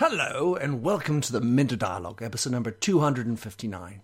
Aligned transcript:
Hello, 0.00 0.54
and 0.54 0.84
welcome 0.84 1.20
to 1.22 1.32
the 1.32 1.40
Minter 1.40 1.74
Dialogue, 1.74 2.22
episode 2.22 2.52
number 2.52 2.70
259. 2.70 4.00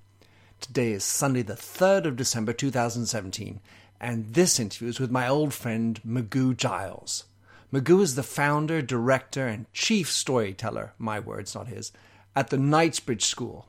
Today 0.61 0.91
is 0.91 1.05
Sunday, 1.05 1.43
the 1.43 1.55
3rd 1.55 2.07
of 2.07 2.17
December 2.17 2.53
2017, 2.53 3.61
and 4.01 4.35
this 4.35 4.59
interview 4.59 4.89
is 4.89 4.99
with 4.99 5.13
my 5.13 5.29
old 5.29 5.55
friend 5.55 6.01
Magoo 6.05 6.57
Giles. 6.57 7.27
Magoo 7.73 8.03
is 8.03 8.17
the 8.17 8.25
founder, 8.25 8.83
director, 8.83 9.47
and 9.47 9.73
chief 9.73 10.11
storyteller, 10.11 10.95
my 10.99 11.21
words, 11.21 11.55
not 11.55 11.69
his, 11.69 11.93
at 12.35 12.51
the 12.51 12.59
Knightsbridge 12.59 13.25
School. 13.25 13.69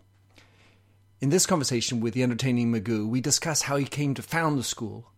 In 1.22 1.30
this 1.30 1.46
conversation 1.46 2.00
with 2.00 2.16
the 2.16 2.24
entertaining 2.24 2.74
Magoo, 2.74 3.08
we 3.08 3.22
discuss 3.22 3.62
how 3.62 3.76
he 3.76 3.86
came 3.86 4.16
to 4.16 4.24
found 4.24 4.58
the 4.58 4.64
school, 4.64 5.12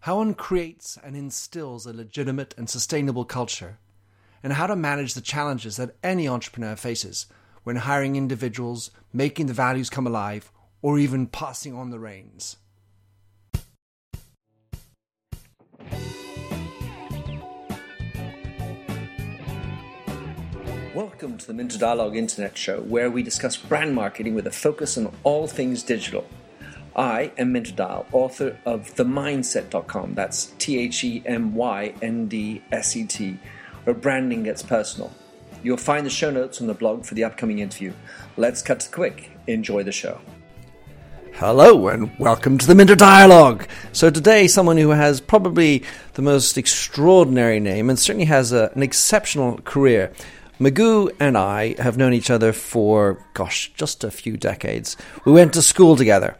how 0.00 0.16
one 0.16 0.34
creates 0.34 0.98
and 1.04 1.14
instills 1.14 1.86
a 1.86 1.92
legitimate 1.92 2.52
and 2.58 2.68
sustainable 2.68 3.24
culture, 3.24 3.78
and 4.42 4.52
how 4.52 4.66
to 4.66 4.76
manage 4.76 5.14
the 5.14 5.20
challenges 5.20 5.76
that 5.76 5.96
any 6.02 6.28
entrepreneur 6.28 6.76
faces 6.76 7.26
when 7.64 7.76
hiring 7.76 8.16
individuals, 8.16 8.90
making 9.12 9.46
the 9.46 9.52
values 9.52 9.90
come 9.90 10.06
alive, 10.06 10.50
or 10.80 10.98
even 10.98 11.26
passing 11.26 11.74
on 11.74 11.90
the 11.90 11.98
reins. 11.98 12.56
Welcome 20.94 21.38
to 21.38 21.46
the 21.46 21.54
Minter 21.54 21.78
Dialogue 21.78 22.16
Internet 22.16 22.56
Show, 22.56 22.80
where 22.80 23.08
we 23.08 23.22
discuss 23.22 23.56
brand 23.56 23.94
marketing 23.94 24.34
with 24.34 24.48
a 24.48 24.50
focus 24.50 24.98
on 24.98 25.14
all 25.22 25.46
things 25.46 25.84
digital. 25.84 26.26
I 26.96 27.30
am 27.38 27.52
Minter 27.52 27.72
Dial, 27.72 28.06
author 28.10 28.58
of 28.64 28.92
TheMyndset.com. 28.96 30.14
That's 30.14 30.46
T 30.58 30.76
H 30.80 31.04
E 31.04 31.22
M 31.24 31.54
Y 31.54 31.94
N 32.02 32.26
D 32.26 32.62
S 32.72 32.96
E 32.96 33.04
T, 33.04 33.38
where 33.88 33.94
branding 33.94 34.42
gets 34.42 34.62
personal. 34.62 35.10
You'll 35.62 35.78
find 35.78 36.04
the 36.04 36.10
show 36.10 36.30
notes 36.30 36.60
on 36.60 36.66
the 36.66 36.74
blog 36.74 37.06
for 37.06 37.14
the 37.14 37.24
upcoming 37.24 37.60
interview. 37.60 37.94
Let's 38.36 38.60
cut 38.60 38.80
to 38.80 38.90
the 38.90 38.94
quick. 38.94 39.30
Enjoy 39.46 39.82
the 39.82 39.92
show. 39.92 40.20
Hello 41.32 41.88
and 41.88 42.14
welcome 42.18 42.58
to 42.58 42.66
the 42.66 42.74
Minter 42.74 42.96
Dialogue. 42.96 43.66
So 43.92 44.10
today, 44.10 44.46
someone 44.46 44.76
who 44.76 44.90
has 44.90 45.22
probably 45.22 45.84
the 46.12 46.20
most 46.20 46.58
extraordinary 46.58 47.60
name 47.60 47.88
and 47.88 47.98
certainly 47.98 48.26
has 48.26 48.52
a, 48.52 48.70
an 48.74 48.82
exceptional 48.82 49.56
career. 49.64 50.12
Magoo 50.60 51.10
and 51.18 51.38
I 51.38 51.74
have 51.80 51.96
known 51.96 52.12
each 52.12 52.28
other 52.28 52.52
for, 52.52 53.24
gosh, 53.32 53.72
just 53.72 54.04
a 54.04 54.10
few 54.10 54.36
decades. 54.36 54.98
We 55.24 55.32
went 55.32 55.54
to 55.54 55.62
school 55.62 55.96
together. 55.96 56.36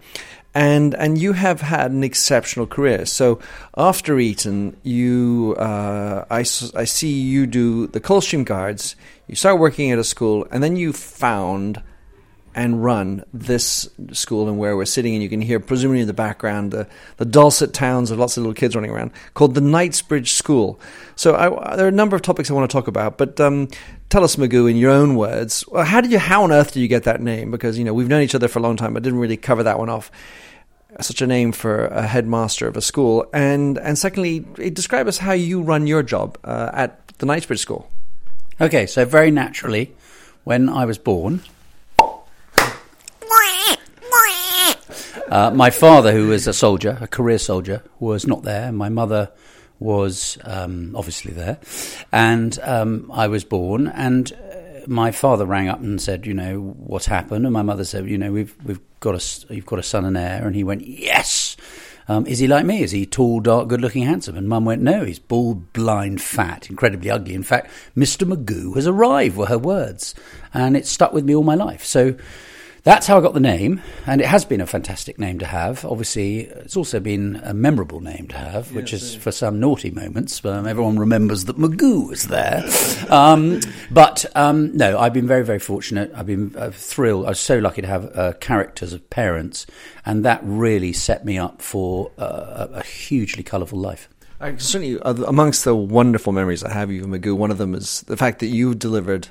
And, 0.55 0.95
and 0.95 1.19
you 1.19 1.35
have 1.35 1.61
had 1.61 1.93
an 1.93 2.03
exceptional 2.03 2.67
career. 2.67 3.07
So 3.07 3.39
after 3.77 4.19
Eton, 4.19 4.77
you 4.83 5.55
uh, 5.59 6.25
I, 6.31 6.41
I 6.41 6.85
see 6.85 7.21
you 7.21 7.47
do 7.47 7.87
the 7.87 8.01
Coldstream 8.01 8.45
Guards. 8.45 8.97
You 9.29 9.37
start 9.37 9.61
working 9.61 9.93
at 9.93 9.99
a 9.99 10.05
school, 10.05 10.47
and 10.51 10.63
then 10.63 10.75
you 10.75 10.93
found 10.93 11.83
and 12.55 12.83
run 12.85 13.25
this 13.33 13.89
school 14.13 14.49
and 14.49 14.59
where 14.59 14.77
we're 14.77 14.85
sitting, 14.85 15.15
and 15.15 15.23
you 15.23 15.29
can 15.29 15.41
hear, 15.41 15.61
presumably 15.61 16.01
in 16.01 16.07
the 16.07 16.13
background, 16.13 16.73
the, 16.73 16.87
the 17.17 17.25
dulcet 17.25 17.73
tones 17.73 18.11
of 18.11 18.19
lots 18.19 18.37
of 18.37 18.43
little 18.43 18.55
kids 18.55 18.75
running 18.75 18.91
around, 18.91 19.11
called 19.35 19.55
the 19.55 19.61
Knightsbridge 19.61 20.33
School. 20.33 20.81
So 21.17 21.35
I, 21.35 21.77
there 21.77 21.87
are 21.87 21.89
a 21.89 21.93
number 21.93 22.17
of 22.17 22.23
topics 22.23 22.51
I 22.51 22.55
want 22.55 22.71
to 22.71 22.73
talk 22.75 22.89
about, 22.89 23.19
but 23.19 23.41
um, 23.41 23.69
tell 24.09 24.25
us, 24.25 24.37
Magoo, 24.37 24.71
in 24.71 24.77
your 24.77 24.91
own 24.91 25.17
words, 25.17 25.65
how 25.75 26.01
did 26.01 26.13
you, 26.13 26.19
how 26.19 26.43
on 26.45 26.53
earth 26.53 26.73
did 26.73 26.81
you 26.81 26.89
get 26.89 27.05
that 27.05 27.21
name? 27.21 27.51
Because 27.51 27.79
you 27.79 27.85
know 27.85 27.95
we've 27.95 28.09
known 28.09 28.23
each 28.23 28.35
other 28.35 28.49
for 28.49 28.59
a 28.59 28.63
long 28.63 28.77
time, 28.77 28.95
but 28.95 29.03
didn't 29.03 29.19
really 29.19 29.37
cover 29.37 29.63
that 29.63 29.79
one 29.79 29.89
off. 29.89 30.11
Such 31.01 31.21
a 31.21 31.27
name 31.27 31.53
for 31.53 31.87
a 31.87 32.07
headmaster 32.07 32.67
of 32.67 32.77
a 32.77 32.81
school, 32.81 33.27
and 33.33 33.79
and 33.79 33.99
secondly, 33.99 34.41
describe 34.73 35.07
us 35.07 35.19
how 35.19 35.33
you 35.33 35.61
run 35.61 35.87
your 35.87 36.03
job 36.03 36.39
uh, 36.45 36.71
at 36.73 37.07
the 37.19 37.27
Knightsbridge 37.27 37.61
School. 37.61 37.91
Okay, 38.61 38.87
so 38.87 39.05
very 39.05 39.31
naturally, 39.31 39.95
when 40.45 40.69
I 40.69 40.87
was 40.87 40.97
born, 40.99 41.43
uh, 45.31 45.51
my 45.51 45.71
father, 45.71 46.13
who 46.13 46.29
was 46.29 46.47
a 46.47 46.53
soldier, 46.53 46.99
a 47.01 47.07
career 47.07 47.39
soldier, 47.39 47.83
was 48.01 48.27
not 48.27 48.43
there. 48.43 48.73
My 48.73 48.89
mother 48.89 49.31
was 49.79 50.39
um, 50.45 50.95
obviously 50.97 51.33
there, 51.33 51.59
and 52.13 52.59
um, 52.63 53.11
I 53.13 53.29
was 53.29 53.45
born. 53.45 53.89
And 53.89 54.33
uh, 54.33 54.81
my 54.87 55.11
father 55.11 55.47
rang 55.47 55.69
up 55.69 55.81
and 55.81 56.01
said, 56.01 56.27
"You 56.27 56.35
know 56.35 56.61
what's 56.79 57.07
happened?" 57.07 57.45
And 57.45 57.53
my 57.53 57.63
mother 57.63 57.85
said, 57.85 58.09
"You 58.09 58.19
know 58.19 58.33
we've 58.33 58.55
we've 58.65 58.81
got 59.01 59.15
a 59.15 59.55
you've 59.55 59.67
got 59.67 59.79
a 59.79 59.85
son 59.85 60.05
and 60.05 60.17
heir." 60.17 60.47
And 60.47 60.57
he 60.57 60.65
went, 60.65 60.87
"Yes." 60.87 61.57
Um, 62.11 62.27
is 62.27 62.39
he 62.39 62.47
like 62.47 62.65
me? 62.65 62.83
Is 62.83 62.91
he 62.91 63.05
tall, 63.05 63.41
dark, 63.41 63.69
good 63.69 63.83
looking, 63.83 64.05
handsome? 64.05 64.37
And 64.39 64.49
mum 64.49 64.65
went, 64.65 64.81
no, 64.81 65.05
he's 65.05 65.19
bald, 65.19 65.75
blind, 65.75 66.23
fat, 66.23 66.71
incredibly 66.71 67.11
ugly. 67.11 67.35
In 67.35 67.43
fact, 67.43 67.71
Mr. 67.95 68.27
Magoo 68.27 68.75
has 68.77 68.87
arrived, 68.87 69.37
were 69.37 69.45
her 69.45 69.59
words. 69.59 70.15
And 70.55 70.75
it 70.75 70.87
stuck 70.87 71.13
with 71.13 71.27
me 71.27 71.35
all 71.35 71.43
my 71.43 71.55
life. 71.55 71.85
So 71.85 72.17
that's 72.89 73.07
how 73.07 73.19
I 73.19 73.21
got 73.21 73.35
the 73.35 73.41
name. 73.41 73.83
And 74.07 74.23
it 74.23 74.27
has 74.27 74.47
been 74.47 74.63
a 74.63 74.67
fantastic 74.67 75.19
name 75.19 75.41
to 75.41 75.45
have. 75.45 75.85
Obviously, 75.85 76.47
it's 76.47 76.75
also 76.75 77.01
been 77.01 77.39
a 77.45 77.53
memorable 77.53 78.01
name 78.01 78.29
to 78.29 78.37
have, 78.39 78.73
which 78.73 78.95
is 78.95 79.15
for 79.15 79.31
some 79.31 79.61
naughty 79.61 79.91
moments. 79.91 80.43
Um, 80.43 80.67
everyone 80.67 80.99
remembers 80.99 81.45
that 81.45 81.59
Magoo 81.59 82.09
was 82.09 82.29
there. 82.29 82.65
um, 83.13 83.61
but 83.91 84.25
um, 84.35 84.75
no, 84.75 84.99
I've 84.99 85.13
been 85.13 85.27
very, 85.27 85.45
very 85.45 85.59
fortunate. 85.59 86.11
I've 86.15 86.25
been 86.25 86.55
uh, 86.57 86.71
thrilled. 86.71 87.27
I 87.27 87.29
was 87.29 87.41
so 87.41 87.59
lucky 87.59 87.83
to 87.83 87.89
have 87.89 88.17
uh, 88.17 88.33
characters 88.41 88.95
of 88.95 89.11
parents. 89.11 89.67
And 90.07 90.25
that 90.25 90.41
really 90.43 90.95
set 90.95 91.27
me 91.27 91.37
up 91.37 91.61
for 91.61 92.11
uh, 92.17 92.69
a, 92.73 92.83
hugely 92.83 93.43
colourful 93.43 93.79
life. 93.79 94.09
I 94.41 94.57
certainly, 94.57 94.99
uh, 94.99 95.13
amongst 95.25 95.67
the 95.67 95.77
wonderful 95.77 96.33
memories 96.33 96.65
I 96.65 96.73
have 96.73 96.89
of 96.89 96.95
you, 96.95 97.03
Magoo, 97.03 97.37
one 97.37 97.51
of 97.51 97.59
them 97.59 97.75
is 97.75 98.01
the 98.07 98.17
fact 98.17 98.39
that 98.39 98.47
you 98.47 98.75
delivered 98.75 99.29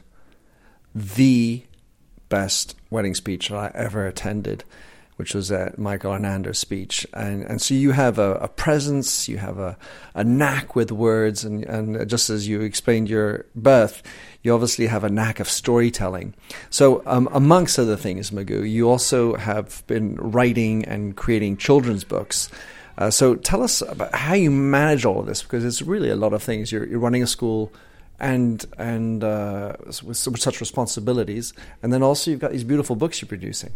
the 0.94 1.64
best 2.30 2.76
wedding 2.90 3.16
speech 3.16 3.50
that 3.50 3.58
I 3.58 3.72
ever 3.74 4.06
attended, 4.06 4.64
which 5.18 5.34
was 5.34 5.52
at 5.52 5.78
Michael 5.78 6.14
Hernandez's 6.14 6.60
speech. 6.60 7.06
And, 7.14 7.44
and 7.44 7.62
so 7.62 7.74
you 7.74 7.92
have 7.92 8.20
a, 8.20 8.36
a 8.36 8.48
presence, 8.48 9.28
you 9.28 9.38
have 9.38 9.58
a, 9.58 9.78
a 10.14 10.24
knack 10.24 10.76
with 10.76 10.92
words, 10.92 11.44
and, 11.44 11.64
and 11.66 12.08
just 12.10 12.30
as 12.30 12.48
you 12.48 12.62
explained 12.62 13.10
your 13.10 13.46
birth, 13.56 14.04
you 14.44 14.54
obviously 14.54 14.88
have 14.88 15.04
a 15.04 15.10
knack 15.10 15.40
of 15.40 15.50
storytelling. 15.50 16.34
So, 16.70 17.02
um, 17.06 17.28
amongst 17.32 17.80
other 17.80 17.98
things, 17.98 18.32
Magoo, 18.32 18.70
you 18.70 18.90
also 18.90 19.36
have 19.36 19.86
been 19.88 20.16
writing 20.16 20.86
and 20.86 21.16
creating 21.16 21.58
children's 21.58 22.04
books. 22.04 22.50
Uh, 22.98 23.10
so, 23.10 23.36
tell 23.36 23.64
us 23.64 23.82
about 23.82 24.14
how 24.14 24.36
you 24.36 24.52
manage 24.52 25.04
all 25.04 25.20
of 25.20 25.26
this 25.26 25.42
because 25.42 25.66
it's 25.66 25.82
really 25.82 26.10
a 26.10 26.16
lot 26.16 26.34
of 26.34 26.42
things. 26.42 26.72
You're, 26.72 26.86
you're 26.86 27.00
running 27.00 27.24
a 27.24 27.28
school 27.28 27.74
and 28.20 28.66
and 28.78 29.24
uh, 29.24 29.74
with 30.04 30.18
such 30.18 30.60
responsibilities, 30.60 31.54
and 31.84 31.94
then 31.94 32.04
also 32.04 32.32
you've 32.32 32.40
got 32.40 32.52
these 32.52 32.64
beautiful 32.64 32.96
books 32.96 33.22
you're 33.22 33.28
producing. 33.28 33.74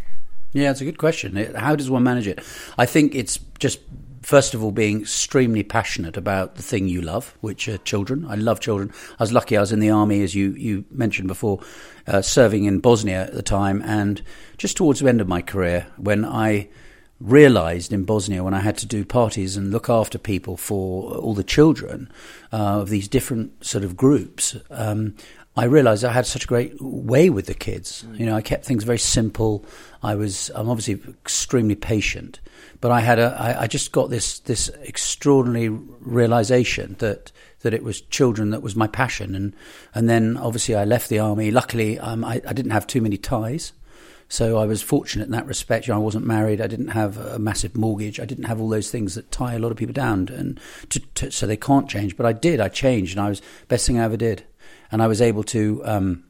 Yeah, 0.54 0.72
it's 0.72 0.82
a 0.82 0.86
good 0.86 0.98
question. 0.98 1.36
How 1.56 1.76
does 1.76 1.90
one 1.90 2.04
manage 2.04 2.28
it? 2.28 2.40
I 2.78 2.86
think 2.86 3.16
it's 3.16 3.40
just 3.60 3.80
first 4.22 4.54
of 4.54 4.64
all 4.64 4.72
being 4.72 5.02
extremely 5.02 5.64
passionate 5.64 6.18
about 6.18 6.56
the 6.56 6.62
thing 6.62 6.88
you 6.88 7.02
love, 7.02 7.36
which 7.42 7.68
are 7.68 7.78
children. 7.80 8.26
I 8.28 8.36
love 8.36 8.60
children. 8.60 8.92
I 9.20 9.24
was 9.24 9.32
lucky; 9.32 9.56
I 9.56 9.62
was 9.62 9.72
in 9.72 9.80
the 9.80 9.92
army, 9.92 10.24
as 10.24 10.36
you 10.36 10.52
you 10.52 10.86
mentioned 10.92 11.28
before, 11.28 11.62
uh, 12.08 12.22
serving 12.22 12.66
in 12.66 12.80
Bosnia 12.80 13.24
at 13.24 13.34
the 13.34 13.44
time, 13.44 13.82
and 13.84 14.22
just 14.58 14.76
towards 14.76 15.00
the 15.00 15.08
end 15.08 15.22
of 15.22 15.28
my 15.28 15.42
career, 15.42 15.88
when 15.98 16.26
I 16.26 16.70
realized 17.22 17.94
in 17.94 18.04
Bosnia 18.04 18.44
when 18.44 18.54
I 18.54 18.60
had 18.60 18.78
to 18.80 18.86
do 18.86 19.06
parties 19.06 19.56
and 19.56 19.72
look 19.72 19.90
after 19.90 20.18
people 20.18 20.58
for 20.58 21.14
all 21.16 21.34
the 21.34 21.44
children 21.44 22.12
uh, 22.52 22.82
of 22.82 22.90
these 22.90 23.08
different 23.08 23.64
sort 23.64 23.84
of 23.84 23.96
groups. 23.96 24.56
Um, 24.70 25.16
I 25.56 25.66
realized 25.66 26.06
I 26.06 26.14
had 26.14 26.26
such 26.26 26.46
a 26.46 26.48
great 26.48 26.74
way 26.80 27.30
with 27.30 27.46
the 27.46 27.54
kids. 27.54 28.06
You 28.14 28.26
know, 28.26 28.36
I 28.36 28.42
kept 28.42 28.64
things 28.64 28.86
very 28.86 28.98
simple. 28.98 29.66
I 30.02 30.16
was, 30.16 30.50
I'm 30.56 30.70
obviously 30.70 31.02
extremely 31.10 31.76
patient, 31.76 32.40
but 32.80 32.92
I 32.92 33.02
had 33.02 33.20
a, 33.20 33.36
I, 33.38 33.64
I 33.64 33.68
just 33.68 33.92
got 33.92 34.10
this, 34.10 34.40
this 34.40 34.70
extraordinary 34.82 35.70
realization 35.70 36.96
that, 37.00 37.34
that 37.62 37.74
it 37.74 37.84
was 37.84 38.00
children 38.00 38.52
that 38.52 38.62
was 38.62 38.78
my 38.78 38.88
passion. 38.88 39.36
And, 39.36 39.54
and 39.94 40.10
then 40.10 40.38
obviously 40.38 40.74
I 40.76 40.86
left 40.86 41.10
the 41.10 41.20
army. 41.20 41.52
Luckily, 41.52 42.00
um, 42.00 42.24
I, 42.24 42.42
I 42.48 42.54
didn't 42.54 42.72
have 42.72 42.88
too 42.88 43.02
many 43.02 43.18
ties. 43.18 43.74
So 44.32 44.60
I 44.60 44.66
was 44.66 44.82
fortunate 44.82 45.26
in 45.26 45.32
that 45.32 45.46
respect. 45.46 45.88
You 45.88 45.94
know, 45.94 46.00
I 46.00 46.04
wasn't 46.04 46.26
married. 46.26 46.62
I 46.62 46.68
didn't 46.68 46.88
have 46.88 47.18
a 47.18 47.38
massive 47.38 47.76
mortgage. 47.76 48.18
I 48.18 48.24
didn't 48.24 48.46
have 48.46 48.62
all 48.62 48.70
those 48.70 48.90
things 48.90 49.16
that 49.16 49.30
tie 49.30 49.56
a 49.56 49.60
lot 49.60 49.74
of 49.74 49.78
people 49.78 49.92
down, 49.92 50.30
and 50.30 50.58
to, 50.88 51.02
to, 51.16 51.32
so 51.32 51.46
they 51.46 51.58
can't 51.58 51.90
change. 51.90 52.16
But 52.16 52.26
I 52.26 52.32
did. 52.32 52.62
I 52.62 52.70
changed, 52.70 53.18
and 53.18 53.26
I 53.26 53.28
was 53.28 53.42
best 53.68 53.86
thing 53.86 54.00
I 54.00 54.06
ever 54.06 54.16
did. 54.16 54.46
And 54.90 55.04
I 55.04 55.08
was 55.08 55.22
able 55.22 55.44
to 55.44 55.82
um, 55.84 56.24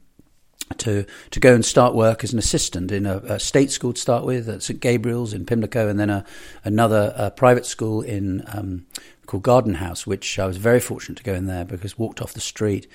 to 0.80 1.06
to 1.30 1.40
go 1.40 1.54
and 1.54 1.64
start 1.64 1.94
work 1.94 2.24
as 2.24 2.34
an 2.34 2.40
assistant 2.40 2.92
in 2.92 3.06
a, 3.06 3.18
a, 3.18 3.40
state 3.40 3.70
school 3.70 3.94
to 3.94 4.02
start 4.02 4.26
with 4.26 4.50
at 4.50 4.64
St 4.64 4.80
Gabriel's 4.80 5.32
in 5.32 5.46
Pimlico, 5.46 5.88
and 5.88 6.00
then 6.00 6.10
a, 6.10 6.26
another 6.66 7.14
a 7.16 7.30
private 7.30 7.68
school 7.68 8.02
in 8.02 8.44
um, 8.48 8.88
called 9.28 9.44
Garden 9.44 9.76
House, 9.76 10.08
which 10.08 10.40
I 10.40 10.48
was 10.48 10.58
very 10.58 10.80
fortunate 10.80 11.18
to 11.20 11.24
go 11.24 11.36
in 11.36 11.46
there 11.46 11.66
because 11.66 12.00
walked 12.00 12.20
off 12.20 12.34
the 12.34 12.42
street, 12.42 12.88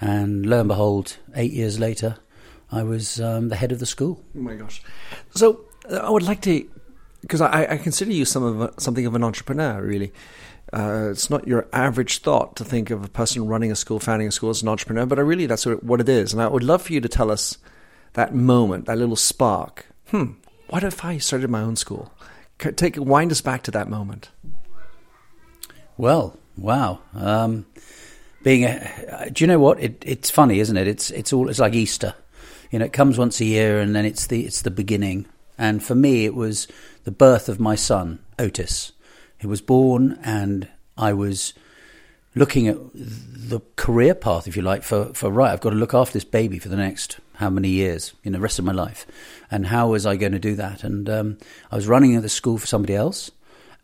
and 0.00 0.46
lo 0.46 0.60
and 0.60 0.68
behold, 0.68 1.18
eight 1.34 1.52
years 1.52 1.78
later. 1.78 2.16
I 2.74 2.82
was 2.82 3.20
um, 3.20 3.48
the 3.48 3.56
head 3.56 3.72
of 3.72 3.78
the 3.78 3.86
school. 3.86 4.22
Oh 4.36 4.40
my 4.40 4.54
gosh! 4.54 4.82
So 5.34 5.60
uh, 5.90 5.96
I 5.96 6.10
would 6.10 6.22
like 6.22 6.40
to, 6.42 6.68
because 7.20 7.40
I, 7.40 7.72
I, 7.72 7.76
consider 7.78 8.12
you 8.12 8.24
some 8.24 8.42
of 8.42 8.60
a, 8.60 8.80
something 8.80 9.06
of 9.06 9.14
an 9.14 9.24
entrepreneur, 9.24 9.82
really. 9.82 10.12
uh, 10.72 11.08
it's 11.10 11.30
not 11.30 11.46
your 11.46 11.66
average 11.72 12.18
thought 12.18 12.56
to 12.56 12.64
think 12.64 12.90
of 12.90 13.04
a 13.04 13.08
person 13.08 13.46
running 13.46 13.70
a 13.70 13.76
school, 13.76 14.00
founding 14.00 14.28
a 14.28 14.32
school 14.32 14.50
as 14.50 14.62
an 14.62 14.68
entrepreneur, 14.68 15.06
but 15.06 15.18
I 15.18 15.22
really 15.22 15.46
that's 15.46 15.64
what 15.64 16.00
it 16.00 16.08
is. 16.08 16.32
And 16.32 16.42
I 16.42 16.48
would 16.48 16.64
love 16.64 16.82
for 16.82 16.92
you 16.92 17.00
to 17.00 17.08
tell 17.08 17.30
us 17.30 17.58
that 18.14 18.34
moment, 18.34 18.86
that 18.86 18.98
little 18.98 19.16
spark. 19.16 19.86
Hmm, 20.08 20.32
what 20.68 20.82
if 20.82 21.04
I 21.04 21.18
started 21.18 21.50
my 21.50 21.60
own 21.60 21.76
school? 21.76 22.12
Take 22.58 22.96
wind 22.96 23.30
us 23.30 23.40
back 23.40 23.62
to 23.64 23.70
that 23.72 23.88
moment. 23.88 24.30
Well, 25.96 26.38
wow. 26.56 27.00
Um, 27.14 27.66
being 28.42 28.64
a, 28.64 29.30
do 29.32 29.44
you 29.44 29.48
know 29.48 29.58
what? 29.58 29.80
It, 29.80 30.02
it's 30.06 30.30
funny, 30.30 30.60
isn't 30.60 30.76
it? 30.76 30.88
It's 30.88 31.10
it's 31.10 31.32
all 31.32 31.48
it's 31.48 31.58
like 31.58 31.74
Easter. 31.74 32.14
You 32.74 32.80
know, 32.80 32.86
it 32.86 32.92
comes 32.92 33.18
once 33.18 33.40
a 33.40 33.44
year, 33.44 33.78
and 33.78 33.94
then 33.94 34.04
it's 34.04 34.26
the 34.26 34.44
it's 34.44 34.62
the 34.62 34.70
beginning. 34.72 35.26
And 35.56 35.80
for 35.80 35.94
me, 35.94 36.24
it 36.24 36.34
was 36.34 36.66
the 37.04 37.12
birth 37.12 37.48
of 37.48 37.60
my 37.60 37.76
son, 37.76 38.18
Otis. 38.36 38.90
He 39.38 39.46
was 39.46 39.60
born, 39.60 40.18
and 40.24 40.66
I 40.98 41.12
was 41.12 41.54
looking 42.34 42.66
at 42.66 42.76
the 42.92 43.60
career 43.76 44.12
path, 44.12 44.48
if 44.48 44.56
you 44.56 44.62
like, 44.62 44.82
for, 44.82 45.14
for 45.14 45.30
right, 45.30 45.52
I've 45.52 45.60
got 45.60 45.70
to 45.70 45.76
look 45.76 45.94
after 45.94 46.14
this 46.14 46.24
baby 46.24 46.58
for 46.58 46.68
the 46.68 46.74
next 46.74 47.20
how 47.34 47.48
many 47.48 47.68
years, 47.68 48.12
in 48.24 48.32
the 48.32 48.40
rest 48.40 48.58
of 48.58 48.64
my 48.64 48.72
life. 48.72 49.06
And 49.52 49.68
how 49.68 49.90
was 49.90 50.04
I 50.04 50.16
going 50.16 50.32
to 50.32 50.40
do 50.40 50.56
that? 50.56 50.82
And 50.82 51.08
um, 51.08 51.38
I 51.70 51.76
was 51.76 51.86
running 51.86 52.20
the 52.20 52.28
school 52.28 52.58
for 52.58 52.66
somebody 52.66 52.96
else, 52.96 53.30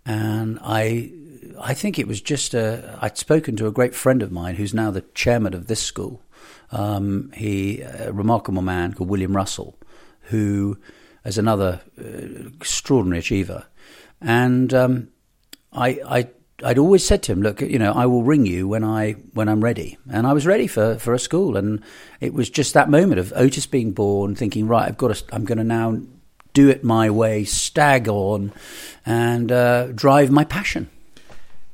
and 0.04 0.58
I 0.64 1.12
I 1.60 1.75
think 1.75 1.96
it 1.96 2.08
was 2.08 2.20
just 2.20 2.54
a, 2.54 2.98
I'd 3.00 3.19
spoken 3.19 3.54
to 3.54 3.69
a 3.69 3.72
great 3.72 3.94
friend 3.94 4.20
of 4.20 4.32
mine 4.32 4.56
who's 4.56 4.75
now 4.75 4.90
the 4.90 5.04
chairman 5.14 5.54
of 5.54 5.69
this 5.69 5.81
school. 5.81 6.22
Um, 6.72 7.32
he, 7.34 7.81
a 7.81 8.12
remarkable 8.12 8.62
man 8.62 8.93
called 8.94 9.11
William 9.11 9.37
Russell, 9.37 9.76
who 10.22 10.78
is 11.25 11.38
another 11.38 11.81
uh, 11.99 12.49
extraordinary 12.56 13.19
achiever. 13.19 13.67
And 14.20 14.72
um, 14.72 15.08
I, 15.72 16.00
I, 16.06 16.28
I'd 16.62 16.78
always 16.78 17.06
said 17.06 17.22
to 17.25 17.32
him, 17.32 17.43
"Look, 17.43 17.61
you 17.61 17.78
know, 17.78 17.93
I 17.93 18.06
will 18.06 18.22
ring 18.22 18.46
you 18.46 18.69
when 18.69 18.84
I 18.84 19.12
when 19.34 19.49
I'm 19.49 19.62
ready." 19.62 19.99
And 20.11 20.26
I 20.26 20.32
was 20.32 20.46
ready 20.46 20.67
for, 20.67 20.99
for 20.99 21.14
a 21.14 21.19
school, 21.19 21.56
and 21.56 21.82
it 22.20 22.34
was 22.34 22.50
just 22.50 22.75
that 22.75 22.90
moment 22.90 23.19
of 23.19 23.32
Otis 23.34 23.66
being 23.66 23.93
born, 23.93 24.34
thinking, 24.34 24.66
"Right, 24.66 24.87
I've 24.87 24.99
got 24.99 25.14
to, 25.14 25.34
I'm 25.34 25.44
going 25.44 25.58
to 25.58 25.64
now 25.64 26.00
do 26.52 26.69
it 26.69 26.84
my 26.84 27.08
way, 27.11 27.44
stag 27.44 28.08
on, 28.08 28.52
and 29.06 29.50
uh, 29.50 29.87
drive 29.88 30.31
my 30.31 30.44
passion." 30.44 30.90